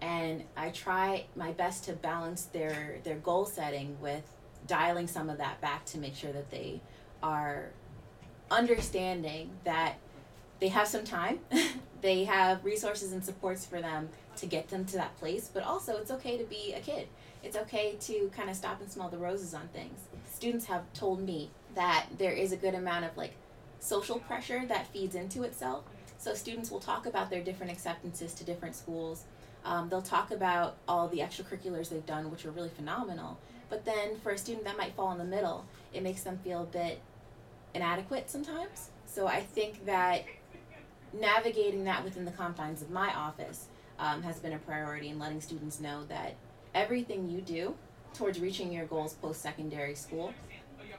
And 0.00 0.44
I 0.56 0.70
try 0.70 1.26
my 1.36 1.52
best 1.52 1.84
to 1.84 1.92
balance 1.92 2.44
their, 2.44 3.00
their 3.04 3.16
goal 3.16 3.44
setting 3.44 3.98
with 4.00 4.22
dialing 4.66 5.06
some 5.06 5.28
of 5.28 5.36
that 5.38 5.60
back 5.60 5.84
to 5.86 5.98
make 5.98 6.14
sure 6.14 6.32
that 6.32 6.50
they 6.50 6.80
are 7.22 7.70
understanding 8.50 9.50
that 9.64 9.96
they 10.60 10.68
have 10.68 10.88
some 10.88 11.04
time, 11.04 11.40
they 12.00 12.24
have 12.24 12.64
resources 12.64 13.12
and 13.12 13.22
supports 13.22 13.66
for 13.66 13.82
them 13.82 14.08
to 14.36 14.46
get 14.46 14.68
them 14.68 14.86
to 14.86 14.96
that 14.96 15.16
place, 15.18 15.50
but 15.52 15.62
also 15.62 15.96
it's 15.96 16.10
okay 16.10 16.38
to 16.38 16.44
be 16.44 16.72
a 16.74 16.80
kid 16.80 17.08
it's 17.46 17.56
okay 17.56 17.94
to 18.00 18.28
kind 18.34 18.50
of 18.50 18.56
stop 18.56 18.80
and 18.80 18.90
smell 18.90 19.08
the 19.08 19.16
roses 19.16 19.54
on 19.54 19.68
things. 19.68 20.00
Students 20.28 20.66
have 20.66 20.92
told 20.92 21.22
me 21.22 21.50
that 21.76 22.06
there 22.18 22.32
is 22.32 22.50
a 22.50 22.56
good 22.56 22.74
amount 22.74 23.04
of 23.04 23.16
like 23.16 23.34
social 23.78 24.18
pressure 24.18 24.66
that 24.66 24.88
feeds 24.88 25.14
into 25.14 25.44
itself. 25.44 25.84
So 26.18 26.34
students 26.34 26.72
will 26.72 26.80
talk 26.80 27.06
about 27.06 27.30
their 27.30 27.42
different 27.42 27.70
acceptances 27.70 28.34
to 28.34 28.44
different 28.44 28.74
schools. 28.74 29.24
Um, 29.64 29.88
they'll 29.88 30.02
talk 30.02 30.32
about 30.32 30.76
all 30.88 31.06
the 31.06 31.18
extracurriculars 31.18 31.88
they've 31.88 32.04
done, 32.04 32.32
which 32.32 32.44
are 32.44 32.50
really 32.50 32.68
phenomenal. 32.68 33.38
But 33.68 33.84
then 33.84 34.18
for 34.18 34.32
a 34.32 34.38
student 34.38 34.64
that 34.64 34.76
might 34.76 34.94
fall 34.94 35.12
in 35.12 35.18
the 35.18 35.24
middle, 35.24 35.66
it 35.94 36.02
makes 36.02 36.22
them 36.24 36.38
feel 36.42 36.62
a 36.62 36.66
bit 36.66 37.00
inadequate 37.74 38.28
sometimes. 38.28 38.90
So 39.06 39.28
I 39.28 39.40
think 39.40 39.86
that 39.86 40.24
navigating 41.12 41.84
that 41.84 42.02
within 42.02 42.24
the 42.24 42.32
confines 42.32 42.82
of 42.82 42.90
my 42.90 43.14
office 43.14 43.66
um, 44.00 44.22
has 44.22 44.40
been 44.40 44.52
a 44.52 44.58
priority 44.58 45.10
and 45.10 45.20
letting 45.20 45.40
students 45.40 45.80
know 45.80 46.04
that 46.06 46.34
everything 46.76 47.28
you 47.28 47.40
do 47.40 47.74
towards 48.12 48.38
reaching 48.38 48.70
your 48.70 48.84
goals 48.84 49.14
post 49.14 49.40
secondary 49.40 49.94
school 49.94 50.32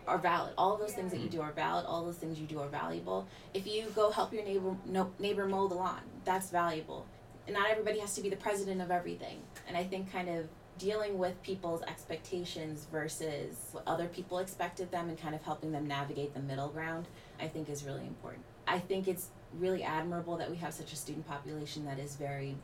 are 0.07 0.17
valid. 0.17 0.53
All 0.57 0.75
those 0.77 0.93
things 0.93 1.11
that 1.11 1.19
you 1.19 1.27
hmm. 1.27 1.37
do 1.37 1.41
are 1.41 1.51
valid. 1.51 1.85
All 1.85 2.03
those 2.03 2.15
things 2.15 2.39
you 2.39 2.47
do 2.47 2.59
are 2.59 2.67
valuable. 2.67 3.27
If 3.53 3.67
you 3.67 3.85
go 3.95 4.09
help 4.09 4.33
your 4.33 4.43
neighbor 4.43 4.75
no, 4.85 5.11
neighbor 5.19 5.47
mow 5.47 5.67
the 5.67 5.75
lawn, 5.75 6.01
that's 6.25 6.49
valuable. 6.49 7.05
And 7.45 7.55
not 7.55 7.69
everybody 7.69 7.99
has 7.99 8.15
to 8.15 8.21
be 8.21 8.29
the 8.29 8.35
president 8.35 8.81
of 8.81 8.91
everything. 8.91 9.39
And 9.67 9.77
I 9.77 9.83
think 9.83 10.11
kind 10.11 10.29
of 10.29 10.47
dealing 10.77 11.17
with 11.17 11.41
people's 11.43 11.81
expectations 11.83 12.87
versus 12.91 13.69
what 13.71 13.83
other 13.87 14.07
people 14.07 14.39
expect 14.39 14.79
of 14.79 14.91
them 14.91 15.09
and 15.09 15.19
kind 15.19 15.33
of 15.33 15.41
helping 15.43 15.71
them 15.71 15.87
navigate 15.87 16.33
the 16.33 16.39
middle 16.39 16.69
ground, 16.69 17.07
I 17.39 17.47
think 17.47 17.69
is 17.69 17.83
really 17.83 18.05
important. 18.05 18.43
I 18.67 18.79
think 18.79 19.07
it's 19.07 19.29
really 19.57 19.83
admirable 19.83 20.37
that 20.37 20.49
we 20.49 20.57
have 20.57 20.73
such 20.73 20.91
a 20.91 20.95
student 20.95 21.27
population 21.27 21.85
that 21.85 21.99
is 21.99 22.15
very 22.15 22.55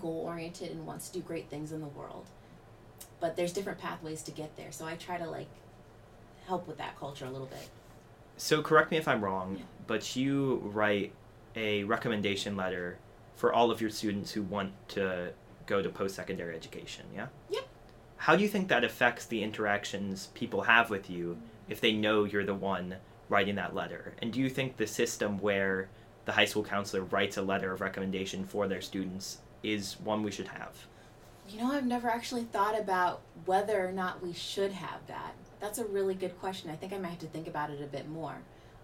goal 0.00 0.24
oriented 0.26 0.70
and 0.70 0.86
wants 0.86 1.08
to 1.08 1.18
do 1.18 1.24
great 1.24 1.50
things 1.50 1.72
in 1.72 1.80
the 1.80 1.88
world 1.88 2.26
but 3.22 3.36
there's 3.36 3.52
different 3.52 3.78
pathways 3.78 4.20
to 4.24 4.32
get 4.32 4.54
there. 4.56 4.72
So 4.72 4.84
I 4.84 4.96
try 4.96 5.16
to 5.16 5.30
like 5.30 5.46
help 6.46 6.66
with 6.66 6.76
that 6.78 6.98
culture 6.98 7.24
a 7.24 7.30
little 7.30 7.46
bit. 7.46 7.70
So 8.36 8.60
correct 8.60 8.90
me 8.90 8.96
if 8.96 9.06
I'm 9.06 9.24
wrong, 9.24 9.56
yeah. 9.58 9.64
but 9.86 10.16
you 10.16 10.60
write 10.74 11.12
a 11.54 11.84
recommendation 11.84 12.56
letter 12.56 12.98
for 13.36 13.52
all 13.52 13.70
of 13.70 13.80
your 13.80 13.90
students 13.90 14.32
who 14.32 14.42
want 14.42 14.72
to 14.88 15.32
go 15.66 15.80
to 15.80 15.88
post 15.88 16.16
secondary 16.16 16.56
education, 16.56 17.06
yeah? 17.14 17.28
Yep. 17.50 17.68
How 18.16 18.34
do 18.34 18.42
you 18.42 18.48
think 18.48 18.66
that 18.68 18.82
affects 18.82 19.26
the 19.26 19.42
interactions 19.42 20.28
people 20.34 20.62
have 20.62 20.90
with 20.90 21.08
you 21.08 21.38
if 21.68 21.80
they 21.80 21.92
know 21.92 22.24
you're 22.24 22.44
the 22.44 22.54
one 22.54 22.96
writing 23.28 23.54
that 23.54 23.72
letter? 23.72 24.14
And 24.20 24.32
do 24.32 24.40
you 24.40 24.50
think 24.50 24.76
the 24.76 24.86
system 24.86 25.38
where 25.38 25.88
the 26.24 26.32
high 26.32 26.44
school 26.44 26.64
counselor 26.64 27.04
writes 27.04 27.36
a 27.36 27.42
letter 27.42 27.72
of 27.72 27.80
recommendation 27.80 28.44
for 28.44 28.66
their 28.66 28.80
students 28.80 29.38
is 29.62 30.00
one 30.00 30.24
we 30.24 30.32
should 30.32 30.48
have? 30.48 30.86
You 31.48 31.58
know, 31.58 31.72
I've 31.72 31.86
never 31.86 32.08
actually 32.08 32.44
thought 32.44 32.78
about 32.78 33.20
whether 33.44 33.86
or 33.86 33.92
not 33.92 34.22
we 34.22 34.32
should 34.32 34.72
have 34.72 35.06
that. 35.08 35.34
That's 35.60 35.78
a 35.78 35.84
really 35.84 36.14
good 36.14 36.38
question. 36.40 36.70
I 36.70 36.76
think 36.76 36.92
I 36.92 36.98
might 36.98 37.10
have 37.10 37.18
to 37.20 37.26
think 37.26 37.46
about 37.46 37.70
it 37.70 37.82
a 37.82 37.86
bit 37.86 38.08
more. 38.08 38.36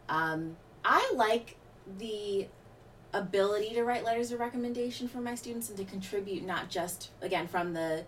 Um, 0.09 0.57
I 0.85 1.13
like 1.15 1.57
the 1.99 2.47
ability 3.15 3.75
to 3.75 3.85
write 3.85 4.05
letters 4.05 4.33
of 4.33 4.41
recommendation 4.41 5.09
for 5.09 5.19
my 5.19 5.35
students 5.35 5.69
and 5.71 5.79
to 5.79 5.85
contribute 5.85 6.45
not 6.45 6.69
just, 6.69 7.11
again, 7.23 7.49
from 7.49 7.73
the 7.73 8.05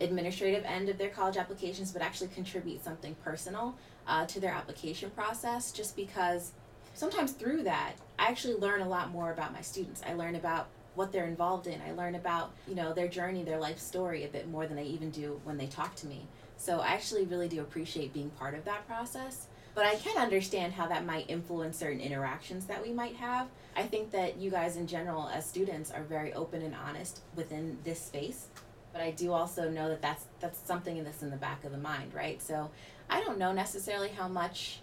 administrative 0.00 0.64
end 0.64 0.88
of 0.88 0.98
their 0.98 1.10
college 1.10 1.36
applications, 1.36 1.92
but 1.92 2.02
actually 2.02 2.28
contribute 2.28 2.82
something 2.82 3.14
personal 3.24 3.76
uh, 4.06 4.24
to 4.26 4.40
their 4.40 4.52
application 4.52 5.10
process 5.10 5.72
just 5.72 5.96
because 5.96 6.52
sometimes 6.94 7.32
through 7.32 7.62
that, 7.64 7.92
I 8.18 8.28
actually 8.28 8.54
learn 8.54 8.80
a 8.80 8.88
lot 8.88 9.10
more 9.10 9.32
about 9.32 9.52
my 9.52 9.60
students. 9.60 10.00
I 10.06 10.14
learn 10.14 10.34
about 10.34 10.68
what 10.96 11.12
they're 11.12 11.26
involved 11.26 11.66
in. 11.66 11.80
I 11.82 11.92
learn 11.92 12.14
about, 12.14 12.52
you 12.66 12.74
know, 12.74 12.92
their 12.92 13.08
journey, 13.08 13.44
their 13.44 13.58
life 13.58 13.78
story 13.78 14.24
a 14.24 14.28
bit 14.28 14.48
more 14.48 14.66
than 14.66 14.78
I 14.78 14.84
even 14.84 15.10
do 15.10 15.40
when 15.44 15.56
they 15.56 15.66
talk 15.66 15.94
to 15.96 16.06
me. 16.06 16.26
So 16.56 16.80
I 16.80 16.88
actually 16.88 17.24
really 17.26 17.48
do 17.48 17.60
appreciate 17.60 18.12
being 18.12 18.30
part 18.30 18.54
of 18.54 18.64
that 18.64 18.86
process. 18.86 19.46
But 19.74 19.84
I 19.84 19.96
can 19.96 20.16
understand 20.16 20.72
how 20.72 20.86
that 20.86 21.04
might 21.04 21.28
influence 21.28 21.76
certain 21.76 22.00
interactions 22.00 22.64
that 22.64 22.82
we 22.82 22.94
might 22.94 23.14
have. 23.16 23.48
I 23.76 23.82
think 23.82 24.10
that 24.12 24.38
you 24.38 24.50
guys 24.50 24.76
in 24.76 24.86
general 24.86 25.28
as 25.28 25.44
students 25.44 25.90
are 25.90 26.02
very 26.02 26.32
open 26.32 26.62
and 26.62 26.74
honest 26.74 27.20
within 27.34 27.76
this 27.84 28.00
space. 28.00 28.46
But 28.94 29.02
I 29.02 29.10
do 29.10 29.32
also 29.32 29.68
know 29.68 29.90
that 29.90 30.00
that's 30.00 30.24
that's 30.40 30.58
something 30.58 31.04
that's 31.04 31.22
in 31.22 31.28
the 31.28 31.36
back 31.36 31.64
of 31.64 31.72
the 31.72 31.78
mind, 31.78 32.14
right? 32.14 32.40
So 32.40 32.70
I 33.10 33.20
don't 33.20 33.38
know 33.38 33.52
necessarily 33.52 34.08
how 34.08 34.28
much 34.28 34.80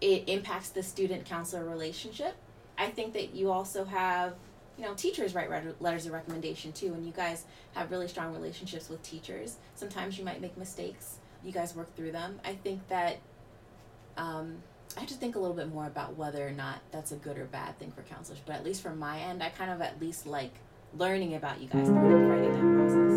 it 0.00 0.24
impacts 0.28 0.70
the 0.70 0.82
student 0.82 1.26
counselor 1.26 1.66
relationship. 1.66 2.34
I 2.78 2.86
think 2.86 3.12
that 3.12 3.34
you 3.34 3.50
also 3.50 3.84
have 3.84 4.32
you 4.78 4.84
know, 4.84 4.94
teachers 4.94 5.34
write 5.34 5.50
letters 5.80 6.06
of 6.06 6.12
recommendation 6.12 6.72
too, 6.72 6.94
and 6.94 7.06
you 7.06 7.12
guys 7.12 7.44
have 7.74 7.90
really 7.90 8.08
strong 8.08 8.32
relationships 8.32 8.88
with 8.88 9.02
teachers. 9.02 9.56
Sometimes 9.74 10.18
you 10.18 10.24
might 10.24 10.40
make 10.40 10.56
mistakes. 10.56 11.18
You 11.44 11.52
guys 11.52 11.74
work 11.74 11.94
through 11.96 12.12
them. 12.12 12.40
I 12.44 12.54
think 12.54 12.86
that 12.88 13.18
um, 14.16 14.62
I 14.96 15.00
have 15.00 15.08
to 15.08 15.14
think 15.14 15.36
a 15.36 15.38
little 15.38 15.56
bit 15.56 15.68
more 15.68 15.86
about 15.86 16.16
whether 16.16 16.46
or 16.46 16.52
not 16.52 16.80
that's 16.90 17.12
a 17.12 17.16
good 17.16 17.38
or 17.38 17.44
bad 17.44 17.78
thing 17.78 17.92
for 17.92 18.02
counselors. 18.02 18.40
But 18.44 18.56
at 18.56 18.64
least 18.64 18.82
from 18.82 18.98
my 18.98 19.20
end, 19.20 19.42
I 19.42 19.50
kind 19.50 19.70
of 19.70 19.80
at 19.80 20.00
least 20.00 20.26
like 20.26 20.52
learning 20.96 21.34
about 21.34 21.60
you 21.60 21.68
guys 21.68 21.86
through 21.86 22.28
writing 22.28 22.52
that 22.52 22.76
process. 22.76 23.11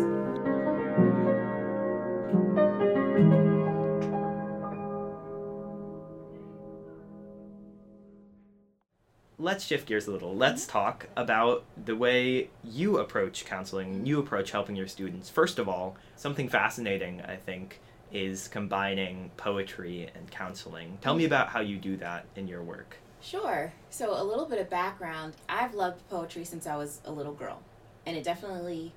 Let's 9.46 9.64
shift 9.64 9.86
gears 9.86 10.08
a 10.08 10.10
little. 10.10 10.34
Let's 10.34 10.62
mm-hmm. 10.62 10.72
talk 10.72 11.06
about 11.16 11.64
the 11.82 11.94
way 11.94 12.50
you 12.64 12.98
approach 12.98 13.46
counseling, 13.46 14.04
you 14.04 14.18
approach 14.18 14.50
helping 14.50 14.74
your 14.74 14.88
students. 14.88 15.30
First 15.30 15.60
of 15.60 15.68
all, 15.68 15.96
something 16.16 16.48
fascinating, 16.48 17.22
I 17.22 17.36
think, 17.36 17.80
is 18.12 18.48
combining 18.48 19.30
poetry 19.36 20.10
and 20.16 20.28
counseling. 20.32 20.98
Tell 21.00 21.14
me 21.14 21.22
mm-hmm. 21.22 21.32
about 21.32 21.48
how 21.50 21.60
you 21.60 21.76
do 21.76 21.96
that 21.98 22.26
in 22.34 22.48
your 22.48 22.62
work. 22.62 22.96
Sure. 23.22 23.72
So, 23.88 24.20
a 24.20 24.24
little 24.24 24.46
bit 24.46 24.60
of 24.60 24.68
background 24.68 25.34
I've 25.48 25.74
loved 25.74 26.06
poetry 26.10 26.44
since 26.44 26.66
I 26.66 26.76
was 26.76 27.00
a 27.04 27.12
little 27.12 27.32
girl, 27.32 27.62
and 28.04 28.16
it 28.16 28.24
definitely 28.24 28.92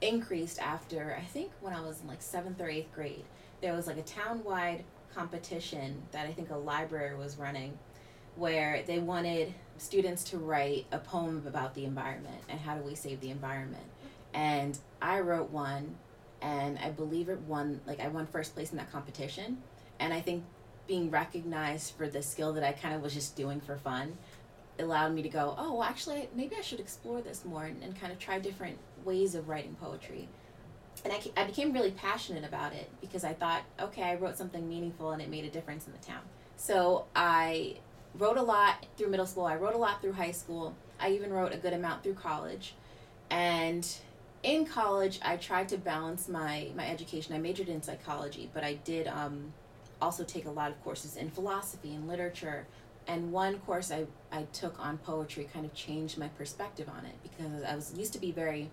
increased 0.00 0.60
after 0.60 1.16
I 1.20 1.24
think 1.24 1.50
when 1.60 1.72
I 1.72 1.80
was 1.80 2.00
in 2.00 2.06
like 2.06 2.22
seventh 2.22 2.60
or 2.60 2.68
eighth 2.68 2.94
grade. 2.94 3.24
There 3.60 3.74
was 3.74 3.88
like 3.88 3.98
a 3.98 4.02
town 4.02 4.44
wide 4.44 4.84
competition 5.12 6.02
that 6.12 6.26
I 6.26 6.32
think 6.32 6.50
a 6.50 6.56
library 6.56 7.16
was 7.16 7.36
running 7.36 7.76
where 8.38 8.82
they 8.86 8.98
wanted 8.98 9.52
students 9.78 10.24
to 10.24 10.38
write 10.38 10.86
a 10.92 10.98
poem 10.98 11.42
about 11.46 11.74
the 11.74 11.84
environment 11.84 12.40
and 12.48 12.58
how 12.58 12.74
do 12.74 12.82
we 12.82 12.94
save 12.94 13.20
the 13.20 13.30
environment. 13.30 13.84
And 14.32 14.78
I 15.02 15.20
wrote 15.20 15.50
one, 15.50 15.96
and 16.40 16.78
I 16.78 16.90
believe 16.90 17.28
it 17.28 17.40
won, 17.40 17.80
like, 17.86 18.00
I 18.00 18.08
won 18.08 18.26
first 18.26 18.54
place 18.54 18.70
in 18.70 18.78
that 18.78 18.92
competition. 18.92 19.58
And 19.98 20.12
I 20.12 20.20
think 20.20 20.44
being 20.86 21.10
recognized 21.10 21.94
for 21.96 22.08
the 22.08 22.22
skill 22.22 22.52
that 22.52 22.62
I 22.62 22.72
kind 22.72 22.94
of 22.94 23.02
was 23.02 23.12
just 23.12 23.36
doing 23.36 23.60
for 23.60 23.76
fun 23.76 24.16
allowed 24.78 25.12
me 25.12 25.22
to 25.22 25.28
go, 25.28 25.54
oh, 25.58 25.74
well, 25.74 25.82
actually, 25.82 26.28
maybe 26.34 26.54
I 26.56 26.60
should 26.60 26.78
explore 26.78 27.20
this 27.20 27.44
more 27.44 27.64
and, 27.64 27.82
and 27.82 27.98
kind 28.00 28.12
of 28.12 28.18
try 28.20 28.38
different 28.38 28.78
ways 29.04 29.34
of 29.34 29.48
writing 29.48 29.76
poetry. 29.80 30.28
And 31.04 31.12
I, 31.12 31.20
I 31.36 31.44
became 31.44 31.72
really 31.72 31.90
passionate 31.90 32.44
about 32.44 32.72
it 32.72 32.88
because 33.00 33.24
I 33.24 33.32
thought, 33.32 33.62
okay, 33.80 34.02
I 34.02 34.14
wrote 34.14 34.38
something 34.38 34.68
meaningful 34.68 35.10
and 35.10 35.20
it 35.20 35.28
made 35.28 35.44
a 35.44 35.50
difference 35.50 35.86
in 35.86 35.92
the 35.92 35.98
town. 35.98 36.22
So 36.56 37.06
I 37.14 37.78
wrote 38.18 38.36
a 38.36 38.42
lot 38.42 38.86
through 38.96 39.08
middle 39.08 39.26
school. 39.26 39.44
I 39.44 39.56
wrote 39.56 39.74
a 39.74 39.78
lot 39.78 40.02
through 40.02 40.12
high 40.12 40.32
school. 40.32 40.74
I 41.00 41.10
even 41.12 41.32
wrote 41.32 41.52
a 41.52 41.56
good 41.56 41.72
amount 41.72 42.02
through 42.02 42.14
college. 42.14 42.74
And 43.30 43.86
in 44.42 44.66
college, 44.66 45.20
I 45.22 45.36
tried 45.36 45.68
to 45.70 45.78
balance 45.78 46.28
my, 46.28 46.68
my 46.76 46.88
education. 46.88 47.34
I 47.34 47.38
majored 47.38 47.68
in 47.68 47.82
psychology, 47.82 48.50
but 48.52 48.64
I 48.64 48.74
did 48.74 49.06
um, 49.06 49.52
also 50.00 50.24
take 50.24 50.46
a 50.46 50.50
lot 50.50 50.70
of 50.70 50.82
courses 50.82 51.16
in 51.16 51.30
philosophy 51.30 51.94
and 51.94 52.08
literature. 52.08 52.66
And 53.06 53.32
one 53.32 53.58
course 53.60 53.90
I, 53.90 54.06
I 54.32 54.42
took 54.52 54.78
on 54.78 54.98
poetry 54.98 55.48
kind 55.52 55.64
of 55.64 55.72
changed 55.74 56.18
my 56.18 56.28
perspective 56.28 56.88
on 56.88 57.06
it 57.06 57.14
because 57.22 57.62
I 57.62 57.74
was 57.74 57.94
used 57.96 58.12
to 58.14 58.18
be 58.18 58.32
very, 58.32 58.70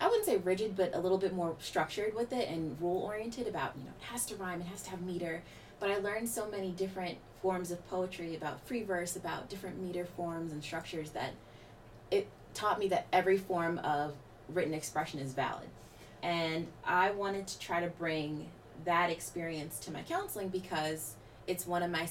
I 0.00 0.06
wouldn't 0.06 0.26
say 0.26 0.36
rigid, 0.36 0.76
but 0.76 0.94
a 0.94 1.00
little 1.00 1.18
bit 1.18 1.34
more 1.34 1.56
structured 1.60 2.14
with 2.14 2.32
it 2.32 2.48
and 2.48 2.80
rule 2.80 3.02
oriented 3.02 3.48
about, 3.48 3.72
you 3.76 3.84
know, 3.84 3.90
it 3.98 4.04
has 4.04 4.24
to 4.26 4.36
rhyme, 4.36 4.60
it 4.60 4.66
has 4.68 4.82
to 4.82 4.90
have 4.90 5.02
meter. 5.02 5.42
But 5.80 5.90
I 5.90 5.98
learned 5.98 6.28
so 6.28 6.48
many 6.48 6.70
different 6.70 7.18
forms 7.42 7.70
of 7.70 7.86
poetry, 7.90 8.34
about 8.34 8.64
free 8.66 8.82
verse, 8.82 9.16
about 9.16 9.50
different 9.50 9.82
meter 9.82 10.04
forms 10.04 10.52
and 10.52 10.62
structures 10.62 11.10
that 11.10 11.32
it 12.10 12.28
taught 12.54 12.78
me 12.78 12.88
that 12.88 13.06
every 13.12 13.36
form 13.36 13.78
of 13.80 14.14
written 14.48 14.72
expression 14.72 15.18
is 15.18 15.32
valid. 15.32 15.68
And 16.22 16.68
I 16.84 17.10
wanted 17.10 17.48
to 17.48 17.58
try 17.58 17.80
to 17.80 17.88
bring 17.88 18.48
that 18.84 19.10
experience 19.10 19.78
to 19.80 19.92
my 19.92 20.02
counseling 20.02 20.48
because 20.48 21.16
it's 21.46 21.66
one 21.66 21.82
of 21.82 21.90
my 21.90 22.08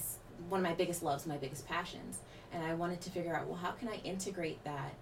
one 0.50 0.60
of 0.60 0.65
my 0.65 0.74
biggest 0.74 1.04
loves, 1.04 1.26
my 1.26 1.38
biggest 1.38 1.67
passions. 1.67 2.20
And 2.52 2.63
I 2.65 2.74
wanted 2.74 3.00
to 3.02 3.10
figure 3.10 3.34
out, 3.34 3.48
well, 3.48 3.58
how 3.58 3.72
can 3.72 3.88
I 3.88 4.02
integrate 4.04 4.62
that 4.65 4.96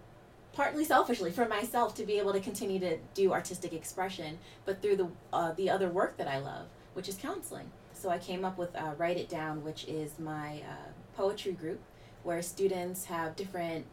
partly 0.54 0.84
selfishly 0.84 1.32
for 1.32 1.48
myself 1.48 1.96
to 1.96 2.04
be 2.04 2.20
able 2.20 2.34
to 2.34 2.40
continue 2.40 2.80
to 2.80 2.98
do 3.14 3.32
artistic 3.32 3.74
expression, 3.74 4.38
but 4.66 4.82
through 4.82 4.96
the 4.98 5.08
uh, 5.32 5.54
the 5.54 5.70
other 5.70 5.90
work 5.90 6.18
that 6.18 6.28
I 6.28 6.40
love, 6.40 6.68
which 6.94 7.08
is 7.08 7.16
counseling. 7.16 7.72
So 8.00 8.10
I 8.10 8.18
came 8.18 8.46
up 8.46 8.58
with 8.58 8.74
uh, 8.78 8.94
Write 8.98 9.18
It 9.18 9.28
Down, 9.28 9.62
which 9.62 9.84
is 9.84 10.20
my 10.20 10.62
uh, 10.66 11.18
poetry 11.18 11.52
group 11.52 11.82
where 12.24 12.42
students 12.42 13.04
have 13.06 13.36
different 13.36 13.86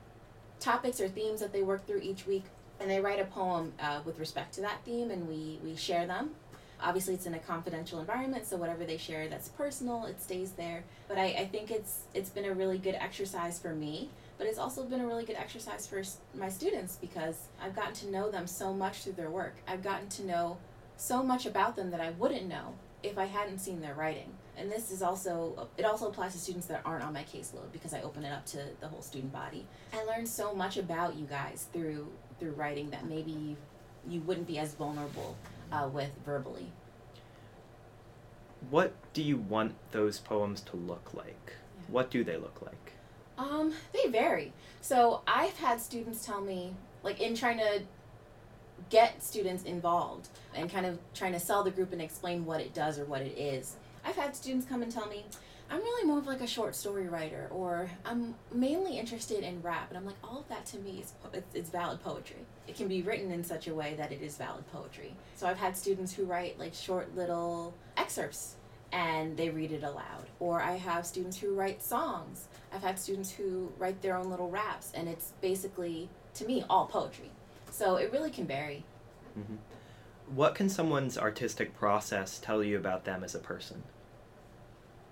topics 0.60 1.00
or 1.00 1.08
themes 1.08 1.40
that 1.40 1.52
they 1.52 1.62
work 1.62 1.84
through 1.88 2.02
each 2.02 2.24
week 2.24 2.44
and 2.78 2.88
they 2.88 3.00
write 3.00 3.18
a 3.18 3.24
poem 3.24 3.72
uh, 3.80 4.02
with 4.04 4.20
respect 4.20 4.54
to 4.54 4.60
that 4.60 4.84
theme 4.84 5.10
and 5.10 5.26
we, 5.28 5.58
we 5.64 5.74
share 5.74 6.06
them. 6.06 6.30
Obviously, 6.80 7.14
it's 7.14 7.26
in 7.26 7.34
a 7.34 7.40
confidential 7.40 7.98
environment, 7.98 8.46
so 8.46 8.56
whatever 8.56 8.84
they 8.84 8.96
share 8.96 9.26
that's 9.26 9.48
personal, 9.48 10.04
it 10.04 10.22
stays 10.22 10.52
there. 10.52 10.84
But 11.08 11.18
I, 11.18 11.24
I 11.24 11.46
think 11.46 11.72
it's 11.72 12.02
it's 12.14 12.30
been 12.30 12.44
a 12.44 12.52
really 12.52 12.78
good 12.78 12.94
exercise 12.94 13.58
for 13.58 13.74
me, 13.74 14.10
but 14.38 14.46
it's 14.46 14.58
also 14.58 14.84
been 14.84 15.00
a 15.00 15.06
really 15.06 15.24
good 15.24 15.36
exercise 15.36 15.84
for 15.88 16.02
my 16.38 16.48
students 16.48 16.94
because 16.94 17.48
I've 17.60 17.74
gotten 17.74 17.94
to 17.94 18.10
know 18.12 18.30
them 18.30 18.46
so 18.46 18.72
much 18.72 19.02
through 19.02 19.14
their 19.14 19.30
work. 19.30 19.56
I've 19.66 19.82
gotten 19.82 20.08
to 20.10 20.26
know 20.26 20.58
so 20.96 21.24
much 21.24 21.44
about 21.44 21.74
them 21.74 21.90
that 21.90 22.00
I 22.00 22.10
wouldn't 22.10 22.46
know 22.46 22.74
if 23.06 23.18
I 23.18 23.24
hadn't 23.24 23.58
seen 23.58 23.80
their 23.80 23.94
writing. 23.94 24.32
And 24.58 24.70
this 24.70 24.90
is 24.90 25.02
also, 25.02 25.68
it 25.76 25.84
also 25.84 26.08
applies 26.08 26.32
to 26.32 26.38
students 26.38 26.66
that 26.68 26.80
aren't 26.84 27.04
on 27.04 27.12
my 27.12 27.24
caseload 27.24 27.72
because 27.72 27.92
I 27.92 28.00
open 28.02 28.24
it 28.24 28.32
up 28.32 28.46
to 28.46 28.58
the 28.80 28.88
whole 28.88 29.02
student 29.02 29.32
body. 29.32 29.66
I 29.92 30.02
learned 30.04 30.28
so 30.28 30.54
much 30.54 30.76
about 30.78 31.16
you 31.16 31.26
guys 31.26 31.66
through 31.72 32.08
through 32.38 32.52
writing 32.52 32.90
that 32.90 33.06
maybe 33.06 33.56
you, 34.08 34.20
wouldn't 34.20 34.46
be 34.46 34.58
as 34.58 34.74
vulnerable 34.74 35.36
uh, 35.72 35.88
with 35.92 36.10
verbally. 36.24 36.70
What 38.70 38.92
do 39.12 39.22
you 39.22 39.36
want 39.36 39.74
those 39.92 40.18
poems 40.18 40.60
to 40.62 40.76
look 40.76 41.12
like? 41.14 41.52
Yeah. 41.54 41.84
What 41.88 42.10
do 42.10 42.24
they 42.24 42.36
look 42.36 42.60
like? 42.62 42.92
Um, 43.38 43.72
they 43.92 44.10
vary. 44.10 44.52
So 44.80 45.22
I've 45.26 45.56
had 45.56 45.80
students 45.80 46.24
tell 46.24 46.40
me, 46.40 46.74
like 47.02 47.20
in 47.20 47.34
trying 47.34 47.58
to 47.58 47.82
get 48.90 49.22
students 49.22 49.64
involved 49.64 50.28
and 50.54 50.70
kind 50.70 50.86
of 50.86 50.98
trying 51.14 51.32
to 51.32 51.40
sell 51.40 51.62
the 51.62 51.70
group 51.70 51.92
and 51.92 52.00
explain 52.00 52.44
what 52.44 52.60
it 52.60 52.74
does 52.74 52.98
or 52.98 53.04
what 53.04 53.22
it 53.22 53.36
is. 53.36 53.76
I've 54.04 54.16
had 54.16 54.36
students 54.36 54.66
come 54.66 54.82
and 54.82 54.92
tell 54.92 55.06
me, 55.06 55.24
I'm 55.68 55.80
really 55.80 56.06
more 56.06 56.18
of 56.18 56.26
like 56.26 56.40
a 56.42 56.46
short 56.46 56.76
story 56.76 57.08
writer, 57.08 57.48
or 57.50 57.90
I'm 58.04 58.36
mainly 58.52 58.98
interested 58.98 59.42
in 59.42 59.60
rap, 59.62 59.88
and 59.88 59.98
I'm 59.98 60.06
like, 60.06 60.14
all 60.22 60.38
of 60.38 60.48
that 60.48 60.64
to 60.66 60.78
me 60.78 61.00
is 61.00 61.12
it's 61.54 61.70
valid 61.70 62.00
poetry. 62.04 62.46
It 62.68 62.76
can 62.76 62.86
be 62.86 63.02
written 63.02 63.32
in 63.32 63.42
such 63.42 63.66
a 63.66 63.74
way 63.74 63.94
that 63.98 64.12
it 64.12 64.22
is 64.22 64.36
valid 64.36 64.64
poetry. 64.72 65.12
So 65.34 65.48
I've 65.48 65.58
had 65.58 65.76
students 65.76 66.12
who 66.12 66.24
write 66.24 66.56
like 66.58 66.72
short 66.72 67.16
little 67.16 67.74
excerpts 67.96 68.54
and 68.92 69.36
they 69.36 69.50
read 69.50 69.72
it 69.72 69.82
aloud. 69.82 70.26
Or 70.38 70.62
I 70.62 70.76
have 70.76 71.04
students 71.04 71.36
who 71.36 71.54
write 71.54 71.82
songs. 71.82 72.46
I've 72.72 72.82
had 72.82 72.98
students 72.98 73.32
who 73.32 73.72
write 73.78 74.00
their 74.02 74.16
own 74.16 74.30
little 74.30 74.48
raps, 74.48 74.92
and 74.94 75.08
it's 75.08 75.32
basically, 75.40 76.08
to 76.34 76.46
me, 76.46 76.64
all 76.70 76.86
poetry. 76.86 77.30
So 77.76 77.96
it 77.96 78.10
really 78.10 78.30
can 78.30 78.46
vary. 78.46 78.84
Mm-hmm. 79.38 79.56
What 80.34 80.54
can 80.54 80.70
someone's 80.70 81.18
artistic 81.18 81.76
process 81.76 82.38
tell 82.38 82.64
you 82.64 82.78
about 82.78 83.04
them 83.04 83.22
as 83.22 83.34
a 83.34 83.38
person? 83.38 83.82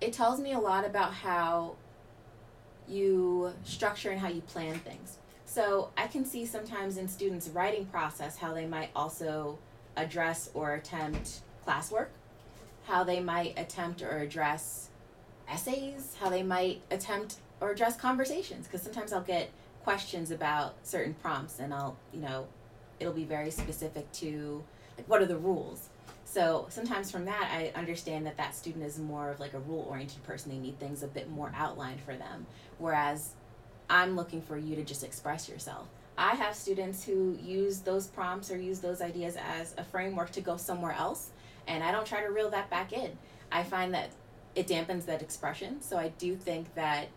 It 0.01 0.13
tells 0.13 0.39
me 0.39 0.53
a 0.53 0.59
lot 0.59 0.83
about 0.83 1.13
how 1.13 1.75
you 2.87 3.53
structure 3.63 4.09
and 4.09 4.19
how 4.19 4.29
you 4.29 4.41
plan 4.41 4.79
things. 4.79 5.19
So 5.45 5.91
I 5.95 6.07
can 6.07 6.25
see 6.25 6.43
sometimes 6.47 6.97
in 6.97 7.07
students' 7.07 7.49
writing 7.49 7.85
process 7.85 8.37
how 8.37 8.51
they 8.51 8.65
might 8.65 8.89
also 8.95 9.59
address 9.95 10.49
or 10.55 10.73
attempt 10.73 11.41
classwork, 11.67 12.07
how 12.85 13.03
they 13.03 13.19
might 13.19 13.59
attempt 13.59 14.01
or 14.01 14.17
address 14.17 14.89
essays, 15.47 16.15
how 16.19 16.29
they 16.29 16.41
might 16.41 16.81
attempt 16.89 17.35
or 17.61 17.69
address 17.69 17.95
conversations. 17.95 18.65
Because 18.65 18.81
sometimes 18.81 19.13
I'll 19.13 19.21
get 19.21 19.51
questions 19.83 20.31
about 20.31 20.73
certain 20.81 21.13
prompts 21.13 21.59
and 21.59 21.71
I'll, 21.71 21.95
you 22.11 22.21
know, 22.21 22.47
it'll 22.99 23.13
be 23.13 23.25
very 23.25 23.51
specific 23.51 24.11
to 24.13 24.63
like 24.97 25.07
what 25.07 25.21
are 25.21 25.25
the 25.25 25.37
rules. 25.37 25.89
So 26.23 26.65
sometimes 26.69 27.11
from 27.11 27.25
that, 27.25 27.49
I 27.51 27.77
understand 27.77 28.25
that 28.25 28.37
that 28.37 28.55
student 28.55 28.83
is 28.83 28.97
more 28.99 29.29
of 29.29 29.39
like 29.39 29.53
a 29.53 29.59
rule 29.59 29.85
oriented 29.89 30.23
person. 30.23 30.51
They 30.51 30.57
need 30.57 30.79
things 30.79 31.03
a 31.03 31.07
bit 31.07 31.29
more 31.29 31.51
outlined 31.55 32.01
for 32.01 32.15
them. 32.15 32.45
Whereas 32.79 33.33
I'm 33.89 34.15
looking 34.15 34.41
for 34.41 34.57
you 34.57 34.75
to 34.75 34.83
just 34.83 35.03
express 35.03 35.47
yourself. 35.47 35.87
I 36.17 36.35
have 36.35 36.55
students 36.55 37.03
who 37.03 37.37
use 37.43 37.79
those 37.79 38.07
prompts 38.07 38.49
or 38.49 38.57
use 38.57 38.79
those 38.79 39.01
ideas 39.01 39.35
as 39.35 39.75
a 39.77 39.83
framework 39.83 40.31
to 40.31 40.41
go 40.41 40.55
somewhere 40.55 40.93
else, 40.93 41.31
and 41.67 41.83
I 41.83 41.91
don't 41.91 42.07
try 42.07 42.21
to 42.21 42.31
reel 42.31 42.49
that 42.51 42.69
back 42.69 42.93
in. 42.93 43.17
I 43.51 43.63
find 43.63 43.93
that 43.93 44.09
it 44.55 44.67
dampens 44.67 45.05
that 45.05 45.21
expression, 45.21 45.81
so 45.81 45.97
I 45.97 46.09
do 46.17 46.35
think 46.35 46.73
that 46.75 47.09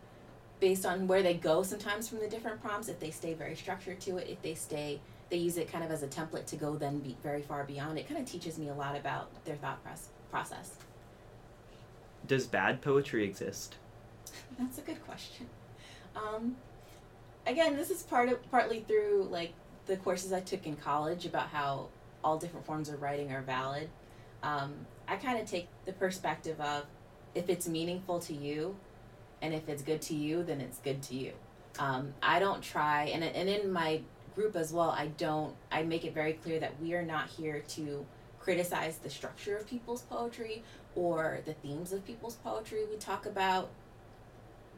based 0.61 0.85
on 0.85 1.07
where 1.07 1.23
they 1.23 1.35
go 1.35 1.63
sometimes 1.63 2.09
from 2.09 2.19
the 2.21 2.29
different 2.29 2.63
prompts, 2.63 2.89
if 2.89 2.99
they 3.01 3.11
stay 3.11 3.35
very 3.35 3.55
structured 3.55 4.01
to 4.01 4.17
it, 4.19 4.29
if 4.29 4.41
they 4.43 4.55
stay, 4.55 5.01
they 5.31 5.37
use 5.37 5.57
it 5.57 5.71
kind 5.71 5.85
of 5.85 5.91
as 5.91 6.03
a 6.03 6.09
template 6.09 6.47
to 6.47 6.57
go 6.57 6.77
then 6.77 6.99
be 6.99 7.17
very 7.23 7.43
far 7.43 7.65
beyond, 7.65 7.99
it 7.99 8.09
kind 8.09 8.21
of 8.21 8.27
teaches 8.27 8.59
me 8.59 8.69
a 8.69 8.75
lot 8.75 8.97
about 8.97 9.29
their 9.45 9.57
thought 9.57 9.79
process. 10.31 10.77
Does 12.27 12.47
bad 12.47 12.83
poetry 12.83 13.25
exist? 13.25 13.77
That's 14.59 14.79
a 14.79 14.83
good 14.83 15.05
question. 15.05 15.47
Um, 16.17 16.57
again, 17.47 17.77
this 17.77 17.91
is 17.91 18.03
part 18.03 18.29
of 18.29 18.51
partly 18.51 18.81
through 18.81 19.29
like 19.31 19.53
the 19.87 19.97
courses 19.97 20.33
I 20.33 20.41
took 20.41 20.67
in 20.67 20.77
college 20.77 21.27
about 21.27 21.49
how 21.49 21.89
all 22.23 22.39
different 22.39 22.67
forms 22.67 22.89
of 22.89 23.01
writing 23.01 23.33
are 23.33 23.43
valid. 23.43 23.89
Um, 24.43 24.75
I 25.07 25.17
kind 25.17 25.41
of 25.41 25.49
take 25.49 25.69
the 25.87 25.93
perspective 25.93 26.61
of 26.61 26.85
if 27.35 27.49
it's 27.49 27.69
meaningful 27.69 28.21
to 28.21 28.35
you, 28.35 28.77
and 29.43 29.55
if 29.55 29.69
it's 29.69 29.83
good 29.83 30.03
to 30.03 30.15
you, 30.15 30.43
then 30.43 30.61
it's 30.61 30.79
good 30.79 31.03
to 31.05 31.15
you. 31.15 31.33
Um, 31.79 32.15
I 32.23 32.39
don't 32.39 32.63
try, 32.63 33.05
and 33.05 33.23
and 33.23 33.49
in 33.49 33.73
my 33.73 34.01
group 34.35 34.57
as 34.57 34.73
well, 34.73 34.91
I 34.91 35.09
don't. 35.17 35.55
I 35.71 35.83
make 35.83 36.05
it 36.05 36.15
very 36.15 36.35
clear 36.35 36.61
that 36.61 36.81
we 36.81 36.95
are 36.95 37.03
not 37.03 37.29
here 37.29 37.63
to 37.71 38.07
criticize 38.39 38.99
the 38.99 39.11
structure 39.11 39.57
of 39.57 39.69
people's 39.69 40.03
poetry 40.03 40.63
or 40.95 41.41
the 41.45 41.55
themes 41.55 41.93
of 41.93 42.05
people's 42.07 42.37
poetry. 42.37 42.81
We 42.91 42.97
talk 42.97 43.27
about 43.27 43.69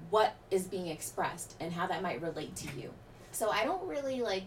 what 0.08 0.34
is 0.50 0.64
being 0.64 0.88
expressed 0.88 1.56
and 1.60 1.72
how 1.72 1.86
that 1.86 2.02
might 2.02 2.20
relate 2.22 2.56
to 2.56 2.68
you. 2.78 2.90
So 3.32 3.50
I 3.50 3.64
don't 3.64 3.86
really 3.86 4.22
like 4.22 4.44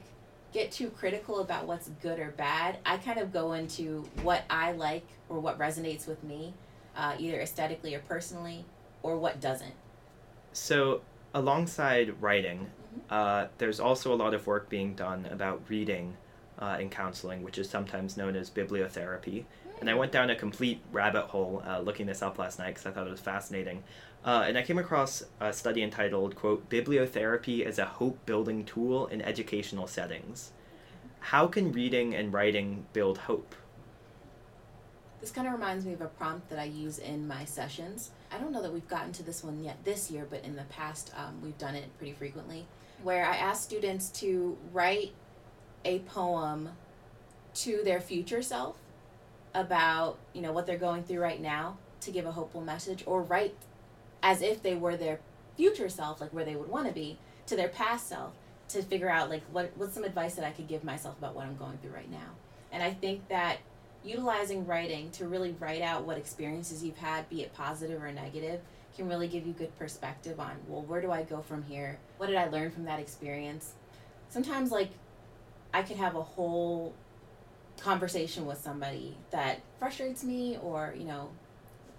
get 0.52 0.72
too 0.72 0.90
critical 0.90 1.40
about 1.40 1.66
what's 1.68 1.90
good 2.02 2.20
or 2.20 2.32
bad. 2.32 2.78
I 2.86 2.98
kind 2.98 3.20
of 3.20 3.32
go 3.32 3.54
into 3.54 4.06
what 4.22 4.44
I 4.50 4.74
like 4.74 5.08
or 5.30 5.40
what 5.40 5.58
resonates 5.58 6.08
with 6.08 6.24
me, 6.24 6.54
uh, 6.96 7.16
either 7.18 7.40
aesthetically 7.40 7.96
or 7.96 8.00
personally, 8.00 8.66
or 9.02 9.18
what 9.18 9.40
doesn't. 9.40 9.74
So, 10.54 11.02
alongside 11.34 12.22
writing, 12.22 12.70
mm-hmm. 12.70 13.00
uh, 13.10 13.48
there's 13.58 13.80
also 13.80 14.14
a 14.14 14.16
lot 14.16 14.34
of 14.34 14.48
work 14.48 14.70
being 14.70 14.94
done 14.94 15.28
about 15.32 15.64
reading 15.68 16.16
uh, 16.60 16.78
in 16.80 16.90
counseling, 16.90 17.44
which 17.44 17.58
is 17.58 17.70
sometimes 17.70 18.16
known 18.16 18.36
as 18.36 18.50
bibliotherapy. 18.50 19.46
And 19.82 19.90
I 19.90 19.96
went 19.96 20.12
down 20.12 20.30
a 20.30 20.36
complete 20.36 20.80
rabbit 20.92 21.26
hole 21.26 21.64
uh, 21.68 21.80
looking 21.80 22.06
this 22.06 22.22
up 22.22 22.38
last 22.38 22.60
night 22.60 22.76
because 22.76 22.86
I 22.86 22.92
thought 22.92 23.08
it 23.08 23.12
was 23.12 23.20
fascinating. 23.20 23.84
Uh, 24.24 24.46
and 24.48 24.58
I 24.58 24.62
came 24.62 24.78
across 24.78 25.24
a 25.42 25.52
study 25.52 25.84
entitled, 25.84 26.36
quote, 26.36 26.70
Bibliotherapy 26.70 27.66
as 27.66 27.80
a 27.80 27.86
Hope 27.86 28.24
Building 28.26 28.64
Tool 28.64 29.08
in 29.08 29.22
Educational 29.22 29.88
Settings. 29.88 30.52
How 31.20 31.48
can 31.48 31.72
reading 31.72 32.14
and 32.14 32.32
writing 32.32 32.86
build 32.94 33.18
hope? 33.18 33.56
This 35.24 35.32
kind 35.32 35.48
of 35.48 35.54
reminds 35.54 35.86
me 35.86 35.94
of 35.94 36.02
a 36.02 36.08
prompt 36.08 36.50
that 36.50 36.60
I 36.60 36.66
use 36.66 37.00
in 37.00 37.30
my 37.30 37.46
sessions. 37.46 38.12
I 38.30 38.38
don't 38.40 38.52
know 38.52 38.62
that 38.62 38.74
we've 38.74 38.90
gotten 38.90 39.14
to 39.14 39.24
this 39.24 39.42
one 39.42 39.64
yet 39.64 39.78
this 39.86 40.12
year, 40.12 40.28
but 40.30 40.44
in 40.44 40.58
the 40.58 40.64
past 40.64 41.14
um, 41.16 41.42
we've 41.42 41.58
done 41.58 41.76
it 41.76 41.86
pretty 41.98 42.12
frequently, 42.12 42.66
where 43.04 43.26
I 43.26 43.38
ask 43.38 43.64
students 43.64 44.10
to 44.20 44.58
write 44.74 45.14
a 45.86 46.00
poem 46.00 46.72
to 47.54 47.84
their 47.86 48.02
future 48.02 48.42
self 48.42 48.78
about 49.54 50.18
you 50.34 50.42
know 50.42 50.52
what 50.52 50.66
they're 50.66 50.78
going 50.78 51.04
through 51.04 51.22
right 51.22 51.40
now 51.40 51.78
to 52.02 52.12
give 52.12 52.26
a 52.26 52.34
hopeful 52.34 52.60
message 52.60 53.06
or 53.08 53.22
write 53.22 53.56
as 54.22 54.42
if 54.42 54.62
they 54.62 54.76
were 54.76 54.98
their 54.98 55.22
future 55.56 55.88
self, 55.88 56.20
like 56.20 56.34
where 56.34 56.44
they 56.44 56.58
would 56.58 56.68
want 56.68 56.86
to 56.88 56.94
be, 56.94 57.18
to 57.46 57.56
their 57.56 57.70
past 57.70 58.10
self 58.10 58.34
to 58.68 58.82
figure 58.82 59.10
out 59.10 59.30
like 59.30 59.44
what 59.54 59.72
what's 59.78 59.94
some 59.94 60.04
advice 60.04 60.36
that 60.36 60.44
I 60.44 60.52
could 60.52 60.68
give 60.68 60.84
myself 60.84 61.18
about 61.18 61.34
what 61.34 61.46
I'm 61.46 61.56
going 61.56 61.78
through 61.78 61.94
right 61.94 62.12
now. 62.12 62.36
And 62.74 62.84
I 62.84 62.92
think 62.92 63.30
that 63.30 63.60
utilizing 64.04 64.66
writing 64.66 65.12
to 65.12 65.28
really 65.28 65.56
write 65.60 65.82
out 65.82 66.06
what 66.06 66.18
experiences 66.18 66.84
you've 66.84 66.98
had, 66.98 67.30
be 67.30 67.42
it 67.42 67.54
positive 67.54 68.02
or 68.02 68.12
negative, 68.12 68.62
can 68.96 69.08
really 69.08 69.28
give 69.28 69.48
you 69.48 69.54
good 69.54 69.78
perspective 69.80 70.40
on, 70.40 70.52
well, 70.68 70.84
where 70.84 71.02
do 71.02 71.12
I 71.12 71.24
go 71.24 71.42
from 71.42 71.64
here? 71.64 72.00
What 72.18 72.28
did 72.28 72.36
I 72.36 72.50
learn 72.50 72.72
from 72.72 72.86
that 72.86 73.00
experience? 73.00 73.74
Sometimes 74.30 74.72
like 74.72 74.92
I 75.74 75.82
could 75.82 75.98
have 75.98 76.16
a 76.16 76.22
whole 76.22 76.94
conversation 77.80 78.46
with 78.46 78.60
somebody 78.60 79.18
that 79.32 79.62
frustrates 79.80 80.24
me 80.24 80.58
or, 80.62 80.94
you 80.98 81.06
know, 81.06 81.30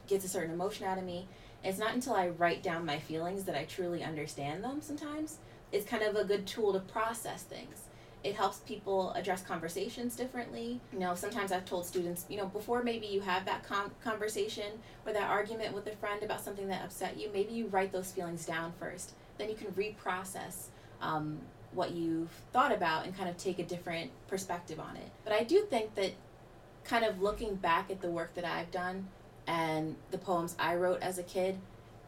gets 0.07 0.25
a 0.25 0.29
certain 0.29 0.55
emotion 0.55 0.87
out 0.87 0.99
of 0.99 1.05
me 1.05 1.27
it's 1.65 1.79
not 1.79 1.95
until 1.95 2.13
I 2.13 2.29
write 2.29 2.63
down 2.63 2.85
my 2.85 2.99
feelings 2.99 3.45
that 3.45 3.57
I 3.57 3.65
truly 3.65 4.05
understand 4.05 4.63
them 4.63 4.83
sometimes. 4.83 5.39
It's 5.73 5.89
kind 5.89 6.03
of 6.03 6.15
a 6.15 6.25
good 6.25 6.47
tool 6.47 6.75
to 6.75 6.81
process 6.81 7.43
things. 7.43 7.84
It 8.25 8.35
helps 8.35 8.59
people 8.59 9.13
address 9.13 9.43
conversations 9.43 10.17
differently. 10.17 10.81
You 10.93 10.99
know, 10.99 11.15
sometimes 11.15 11.53
I've 11.53 11.67
told 11.67 11.87
students, 11.87 12.25
you 12.29 12.39
know, 12.39 12.47
before 12.47 12.83
maybe 12.83 13.07
you 13.07 13.21
have 13.21 13.45
that 13.45 13.65
com- 13.65 13.93
conversation 14.03 14.81
or 15.07 15.13
that 15.13 15.31
argument 15.31 15.75
with 15.75 15.87
a 15.87 15.95
friend 15.97 16.23
about 16.23 16.41
something 16.41 16.67
that 16.69 16.83
upset 16.83 17.19
you, 17.19 17.31
maybe 17.33 17.53
you 17.53 17.67
write 17.67 17.93
those 17.93 18.11
feelings 18.11 18.47
down 18.47 18.73
first. 18.81 19.13
Then 19.39 19.51
you 19.51 19.55
can 19.55 19.69
reprocess 19.73 20.69
um, 21.01 21.39
what 21.73 21.91
you've 21.93 22.31
thought 22.53 22.73
about 22.73 23.05
and 23.05 23.17
kind 23.17 23.29
of 23.29 23.37
take 23.37 23.59
a 23.59 23.65
different 23.65 24.11
perspective 24.27 24.81
on 24.81 24.97
it. 24.97 25.11
But 25.23 25.35
I 25.35 25.45
do 25.45 25.67
think 25.67 25.95
that 25.97 26.13
kind 26.85 27.05
of 27.05 27.21
looking 27.21 27.57
back 27.57 27.91
at 27.91 28.01
the 28.01 28.09
work 28.09 28.35
that 28.35 28.45
I've 28.45 28.71
done, 28.71 29.09
and 29.47 29.97
the 30.11 30.19
poems 30.19 30.57
I 30.59 30.75
wrote 30.77 31.03
as 31.03 31.19
a 31.19 31.23
kid 31.23 31.59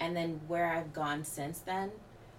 and 0.01 0.17
then 0.17 0.41
where 0.47 0.67
I've 0.67 0.93
gone 0.93 1.25
since 1.25 1.59
then. 1.61 1.91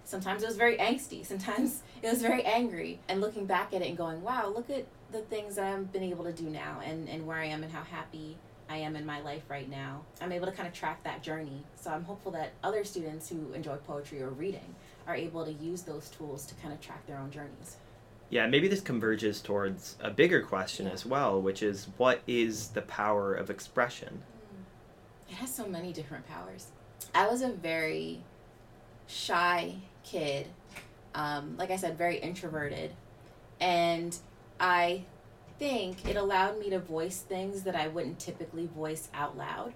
Sometimes 0.08 0.42
it 0.42 0.46
was 0.46 0.56
very 0.56 0.78
angsty, 0.78 1.24
sometimes 1.24 1.82
it 2.02 2.08
was 2.08 2.22
very 2.22 2.42
angry. 2.42 2.98
And 3.10 3.20
looking 3.20 3.44
back 3.44 3.74
at 3.74 3.82
it 3.82 3.88
and 3.88 3.96
going, 3.96 4.22
wow, 4.22 4.48
look 4.48 4.70
at 4.70 4.86
the 5.12 5.20
things 5.20 5.56
that 5.56 5.66
I've 5.66 5.92
been 5.92 6.02
able 6.02 6.24
to 6.24 6.32
do 6.32 6.44
now 6.44 6.80
and, 6.82 7.10
and 7.10 7.26
where 7.26 7.36
I 7.36 7.44
am 7.44 7.62
and 7.62 7.70
how 7.70 7.82
happy 7.82 8.38
I 8.70 8.78
am 8.78 8.96
in 8.96 9.04
my 9.04 9.20
life 9.20 9.42
right 9.50 9.68
now. 9.68 10.00
I'm 10.22 10.32
able 10.32 10.46
to 10.46 10.52
kind 10.52 10.66
of 10.66 10.72
track 10.72 11.04
that 11.04 11.22
journey. 11.22 11.62
So 11.78 11.90
I'm 11.90 12.04
hopeful 12.04 12.32
that 12.32 12.54
other 12.64 12.84
students 12.84 13.28
who 13.28 13.52
enjoy 13.52 13.76
poetry 13.76 14.22
or 14.22 14.30
reading 14.30 14.74
are 15.06 15.14
able 15.14 15.44
to 15.44 15.52
use 15.52 15.82
those 15.82 16.08
tools 16.08 16.46
to 16.46 16.54
kind 16.54 16.72
of 16.72 16.80
track 16.80 17.06
their 17.06 17.18
own 17.18 17.30
journeys. 17.30 17.76
Yeah, 18.30 18.46
maybe 18.46 18.66
this 18.66 18.80
converges 18.80 19.42
towards 19.42 19.96
a 20.00 20.10
bigger 20.10 20.40
question 20.40 20.86
yeah. 20.86 20.92
as 20.92 21.04
well, 21.04 21.38
which 21.38 21.62
is 21.62 21.88
what 21.98 22.22
is 22.26 22.68
the 22.68 22.82
power 22.82 23.34
of 23.34 23.50
expression? 23.50 24.22
Mm. 24.54 25.32
It 25.32 25.34
has 25.34 25.54
so 25.54 25.66
many 25.66 25.92
different 25.92 26.26
powers. 26.26 26.68
I 27.14 27.28
was 27.28 27.42
a 27.42 27.50
very 27.50 28.22
shy 29.06 29.76
kid. 30.08 30.46
Um, 31.14 31.56
like 31.56 31.70
I 31.70 31.76
said, 31.76 31.98
very 31.98 32.18
introverted. 32.18 32.92
And 33.60 34.16
I 34.60 35.04
think 35.58 36.08
it 36.08 36.16
allowed 36.16 36.58
me 36.58 36.70
to 36.70 36.78
voice 36.78 37.18
things 37.18 37.62
that 37.62 37.74
I 37.74 37.88
wouldn't 37.88 38.18
typically 38.18 38.66
voice 38.66 39.08
out 39.12 39.36
loud. 39.36 39.72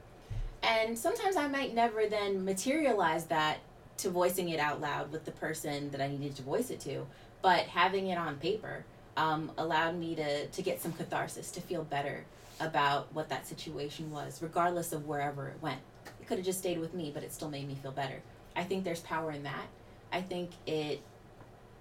And 0.62 0.96
sometimes 0.96 1.36
I 1.36 1.48
might 1.48 1.74
never 1.74 2.06
then 2.06 2.44
materialize 2.44 3.26
that 3.26 3.58
to 3.98 4.10
voicing 4.10 4.48
it 4.50 4.60
out 4.60 4.80
loud 4.80 5.10
with 5.10 5.24
the 5.24 5.32
person 5.32 5.90
that 5.90 6.00
I 6.00 6.08
needed 6.08 6.36
to 6.36 6.42
voice 6.42 6.70
it 6.70 6.80
to. 6.80 7.06
But 7.42 7.66
having 7.66 8.08
it 8.08 8.18
on 8.18 8.36
paper 8.36 8.84
um, 9.16 9.50
allowed 9.58 9.96
me 9.96 10.14
to, 10.14 10.46
to 10.46 10.62
get 10.62 10.80
some 10.80 10.92
catharsis, 10.92 11.50
to 11.52 11.60
feel 11.60 11.82
better, 11.82 12.24
about 12.60 13.12
what 13.12 13.28
that 13.28 13.46
situation 13.46 14.10
was, 14.10 14.40
regardless 14.40 14.92
of 14.92 15.06
wherever 15.06 15.48
it 15.48 15.56
went. 15.60 15.80
It 16.20 16.26
could 16.26 16.38
have 16.38 16.46
just 16.46 16.60
stayed 16.60 16.78
with 16.78 16.94
me, 16.94 17.10
but 17.12 17.22
it 17.24 17.32
still 17.32 17.50
made 17.50 17.66
me 17.66 17.74
feel 17.74 17.90
better. 17.90 18.22
I 18.54 18.64
think 18.64 18.84
there's 18.84 19.00
power 19.00 19.32
in 19.32 19.42
that. 19.42 19.66
I 20.12 20.20
think 20.20 20.50
it 20.66 21.00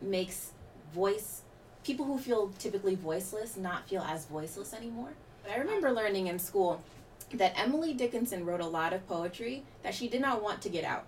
makes 0.01 0.51
voice 0.93 1.41
people 1.83 2.05
who 2.05 2.17
feel 2.17 2.51
typically 2.59 2.95
voiceless 2.95 3.57
not 3.57 3.87
feel 3.89 4.01
as 4.01 4.25
voiceless 4.25 4.73
anymore. 4.73 5.09
I 5.49 5.57
remember 5.57 5.91
learning 5.91 6.27
in 6.27 6.39
school 6.39 6.83
that 7.33 7.57
Emily 7.57 7.93
Dickinson 7.93 8.45
wrote 8.45 8.59
a 8.59 8.67
lot 8.67 8.93
of 8.93 9.07
poetry 9.07 9.63
that 9.83 9.95
she 9.95 10.07
did 10.07 10.21
not 10.21 10.43
want 10.43 10.61
to 10.61 10.69
get 10.69 10.83
out. 10.83 11.05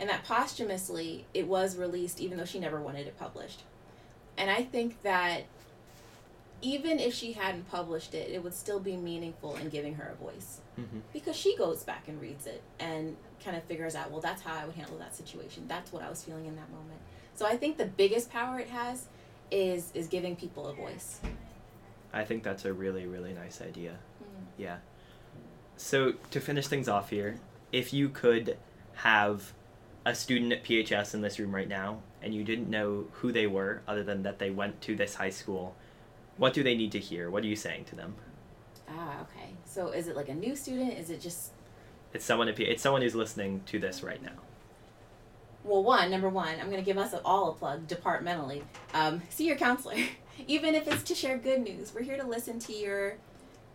And 0.00 0.08
that 0.10 0.24
posthumously 0.24 1.26
it 1.32 1.46
was 1.46 1.76
released 1.76 2.20
even 2.20 2.38
though 2.38 2.44
she 2.44 2.58
never 2.58 2.80
wanted 2.80 3.06
it 3.06 3.18
published. 3.18 3.62
And 4.36 4.50
I 4.50 4.62
think 4.62 5.02
that 5.02 5.44
even 6.62 7.00
if 7.00 7.12
she 7.12 7.32
hadn't 7.32 7.68
published 7.68 8.14
it, 8.14 8.30
it 8.30 8.42
would 8.42 8.54
still 8.54 8.80
be 8.80 8.96
meaningful 8.96 9.56
in 9.56 9.68
giving 9.68 9.94
her 9.96 10.14
a 10.14 10.22
voice. 10.22 10.60
Mm-hmm. 10.80 11.00
Because 11.12 11.36
she 11.36 11.56
goes 11.56 11.82
back 11.82 12.08
and 12.08 12.20
reads 12.20 12.46
it 12.46 12.62
and 12.78 13.16
kind 13.44 13.56
of 13.56 13.64
figures 13.64 13.94
out, 13.94 14.10
well, 14.10 14.20
that's 14.20 14.42
how 14.42 14.54
I 14.54 14.64
would 14.64 14.76
handle 14.76 14.96
that 14.98 15.14
situation. 15.14 15.64
That's 15.66 15.92
what 15.92 16.02
I 16.02 16.08
was 16.08 16.22
feeling 16.22 16.46
in 16.46 16.54
that 16.56 16.70
moment. 16.70 17.00
So 17.34 17.46
I 17.46 17.56
think 17.56 17.76
the 17.76 17.86
biggest 17.86 18.30
power 18.30 18.58
it 18.60 18.68
has 18.68 19.06
is 19.50 19.90
is 19.92 20.06
giving 20.06 20.36
people 20.36 20.68
a 20.68 20.72
voice. 20.72 21.20
I 22.12 22.24
think 22.24 22.42
that's 22.42 22.64
a 22.64 22.72
really, 22.72 23.06
really 23.06 23.32
nice 23.32 23.60
idea. 23.60 23.98
Mm. 24.22 24.44
Yeah. 24.56 24.76
So 25.76 26.12
to 26.30 26.40
finish 26.40 26.68
things 26.68 26.88
off 26.88 27.10
here, 27.10 27.40
if 27.72 27.92
you 27.92 28.08
could 28.08 28.56
have 28.94 29.52
a 30.04 30.14
student 30.14 30.52
at 30.52 30.64
PHS 30.64 31.14
in 31.14 31.22
this 31.22 31.38
room 31.38 31.54
right 31.54 31.68
now 31.68 31.98
and 32.20 32.34
you 32.34 32.44
didn't 32.44 32.68
know 32.68 33.06
who 33.12 33.32
they 33.32 33.46
were 33.46 33.82
other 33.88 34.02
than 34.02 34.22
that 34.22 34.38
they 34.38 34.50
went 34.50 34.80
to 34.82 34.94
this 34.94 35.14
high 35.14 35.30
school, 35.30 35.74
what 36.36 36.54
do 36.54 36.62
they 36.62 36.74
need 36.74 36.92
to 36.92 36.98
hear? 36.98 37.30
What 37.30 37.42
are 37.44 37.46
you 37.46 37.56
saying 37.56 37.84
to 37.86 37.96
them? 37.96 38.14
Ah, 38.88 39.22
okay. 39.22 39.50
So 39.64 39.88
is 39.88 40.08
it 40.08 40.16
like 40.16 40.28
a 40.28 40.34
new 40.34 40.54
student? 40.56 40.98
Is 40.98 41.10
it 41.10 41.20
just 41.20 41.52
It's 42.12 42.24
someone 42.24 42.48
it's 42.48 42.82
someone 42.82 43.02
who's 43.02 43.14
listening 43.14 43.62
to 43.66 43.78
this 43.78 44.02
right 44.02 44.22
now. 44.22 44.32
well, 45.64 45.82
one 45.82 46.10
number 46.10 46.28
one, 46.28 46.58
I'm 46.60 46.70
gonna 46.70 46.82
give 46.82 46.98
us 46.98 47.14
all 47.24 47.50
a 47.50 47.54
plug 47.54 47.86
departmentally. 47.86 48.62
Um, 48.94 49.22
see 49.30 49.46
your 49.46 49.56
counselor, 49.56 49.96
even 50.46 50.74
if 50.74 50.88
it's 50.88 51.02
to 51.04 51.14
share 51.14 51.38
good 51.38 51.60
news. 51.62 51.94
We're 51.94 52.02
here 52.02 52.16
to 52.16 52.26
listen 52.26 52.58
to 52.60 52.72
your, 52.72 53.16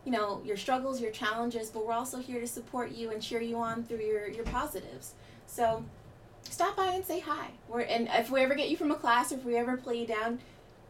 you 0.05 0.11
know, 0.11 0.41
your 0.45 0.57
struggles, 0.57 1.01
your 1.01 1.11
challenges, 1.11 1.69
but 1.69 1.85
we're 1.85 1.93
also 1.93 2.17
here 2.19 2.39
to 2.41 2.47
support 2.47 2.91
you 2.91 3.11
and 3.11 3.21
cheer 3.21 3.41
you 3.41 3.57
on 3.57 3.83
through 3.83 4.01
your 4.01 4.27
your 4.29 4.43
positives. 4.45 5.13
So, 5.47 5.85
stop 6.43 6.75
by 6.75 6.91
and 6.91 7.05
say 7.05 7.21
hi. 7.21 7.47
We're 7.69 7.81
and 7.81 8.09
if 8.13 8.29
we 8.29 8.41
ever 8.41 8.53
get 8.55 8.69
you 8.69 8.77
from 8.77 8.91
a 8.91 8.95
class, 8.95 9.31
if 9.31 9.43
we 9.45 9.55
ever 9.55 9.77
play 9.77 9.99
you 10.01 10.07
down. 10.07 10.39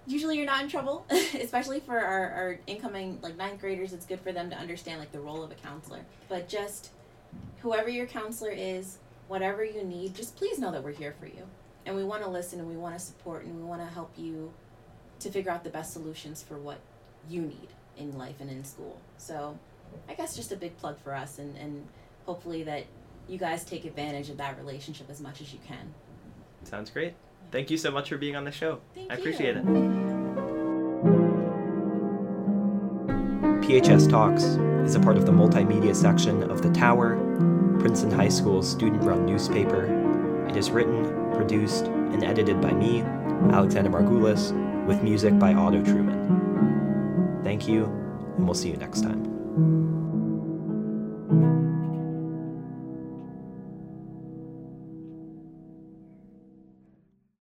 Usually 0.08 0.38
you're 0.38 0.46
not 0.46 0.64
in 0.64 0.70
trouble, 0.70 1.06
especially 1.12 1.82
for 1.82 2.00
our, 2.00 2.32
our 2.32 2.60
incoming 2.66 3.20
like 3.22 3.36
ninth 3.36 3.60
graders. 3.60 3.94
It's 3.94 4.06
good 4.06 4.22
for 4.22 4.32
them 4.32 4.50
to 4.50 4.56
understand 4.56 5.00
like 5.00 5.12
the 5.12 5.20
role 5.20 5.44
of 5.44 5.52
a 5.52 5.56
counselor. 5.56 6.00
But 6.30 6.48
just 6.48 6.92
whoever 7.60 7.90
your 7.90 8.06
counselor 8.06 8.52
is, 8.52 9.00
whatever 9.28 9.64
you 9.64 9.84
need, 9.84 10.16
just 10.16 10.38
please 10.38 10.60
know 10.60 10.72
that 10.72 10.84
we're 10.84 10.92
here 10.94 11.14
for 11.20 11.28
you. 11.28 11.44
And 11.86 11.96
we 11.96 12.04
want 12.04 12.24
to 12.24 12.30
listen 12.30 12.60
and 12.60 12.70
we 12.70 12.78
want 12.78 12.98
to 12.98 13.04
support 13.04 13.44
and 13.44 13.56
we 13.56 13.64
want 13.64 13.82
to 13.82 13.94
help 13.94 14.12
you 14.18 14.54
to 15.20 15.30
figure 15.30 15.52
out 15.52 15.64
the 15.64 15.70
best 15.70 15.94
solutions 15.94 16.42
for 16.42 16.58
what 16.58 16.80
you 17.30 17.42
need 17.42 17.68
in 17.98 18.18
life 18.18 18.36
and 18.40 18.50
in 18.50 18.64
school. 18.64 19.00
So 19.18 19.58
I 20.08 20.14
guess 20.14 20.36
just 20.36 20.52
a 20.52 20.56
big 20.56 20.78
plug 20.78 20.98
for 21.04 21.14
us 21.14 21.40
and, 21.40 21.58
and 21.58 21.86
hopefully 22.26 22.64
that 22.64 22.86
you 23.28 23.38
guys 23.38 23.64
take 23.64 23.86
advantage 23.86 24.30
of 24.30 24.38
that 24.38 24.58
relationship 24.58 25.10
as 25.10 25.20
much 25.20 25.42
as 25.42 25.52
you 25.52 25.60
can. 25.68 25.94
Sounds 26.64 26.90
great. 26.90 27.14
Thank 27.52 27.72
you 27.72 27.78
so 27.78 27.92
much 27.92 28.10
for 28.10 28.18
being 28.18 28.36
on 28.36 28.44
the 28.44 28.52
show. 28.52 28.80
Thank 28.94 29.12
I 29.12 29.16
you. 29.16 29.20
appreciate 29.20 29.58
it. 29.58 29.66
PHS 33.68 34.10
Talks 34.10 34.44
is 34.88 34.96
a 34.96 35.00
part 35.00 35.18
of 35.18 35.26
the 35.26 35.32
multimedia 35.32 35.96
section 35.96 36.44
of 36.50 36.62
The 36.62 36.70
Tower, 36.72 37.16
Princeton 37.80 38.12
High 38.12 38.30
School's 38.30 38.70
student 38.70 39.04
run 39.04 39.26
newspaper. 39.26 40.46
It 40.48 40.56
is 40.56 40.72
written, 40.72 41.04
produced, 41.34 41.86
and 41.86 42.24
edited 42.24 42.62
by 42.62 42.72
me, 42.72 43.02
Alexander 43.52 43.90
Margulis, 43.90 44.52
with 44.86 45.04
music 45.04 45.38
by 45.38 45.54
Otto 45.54 45.84
Truman. 45.84 47.42
Thank 47.44 47.68
you, 47.68 47.86
and 48.38 48.46
we'll 48.46 48.56
see 48.56 48.70
you 48.70 48.78
next 48.78 49.02
time. 49.02 49.97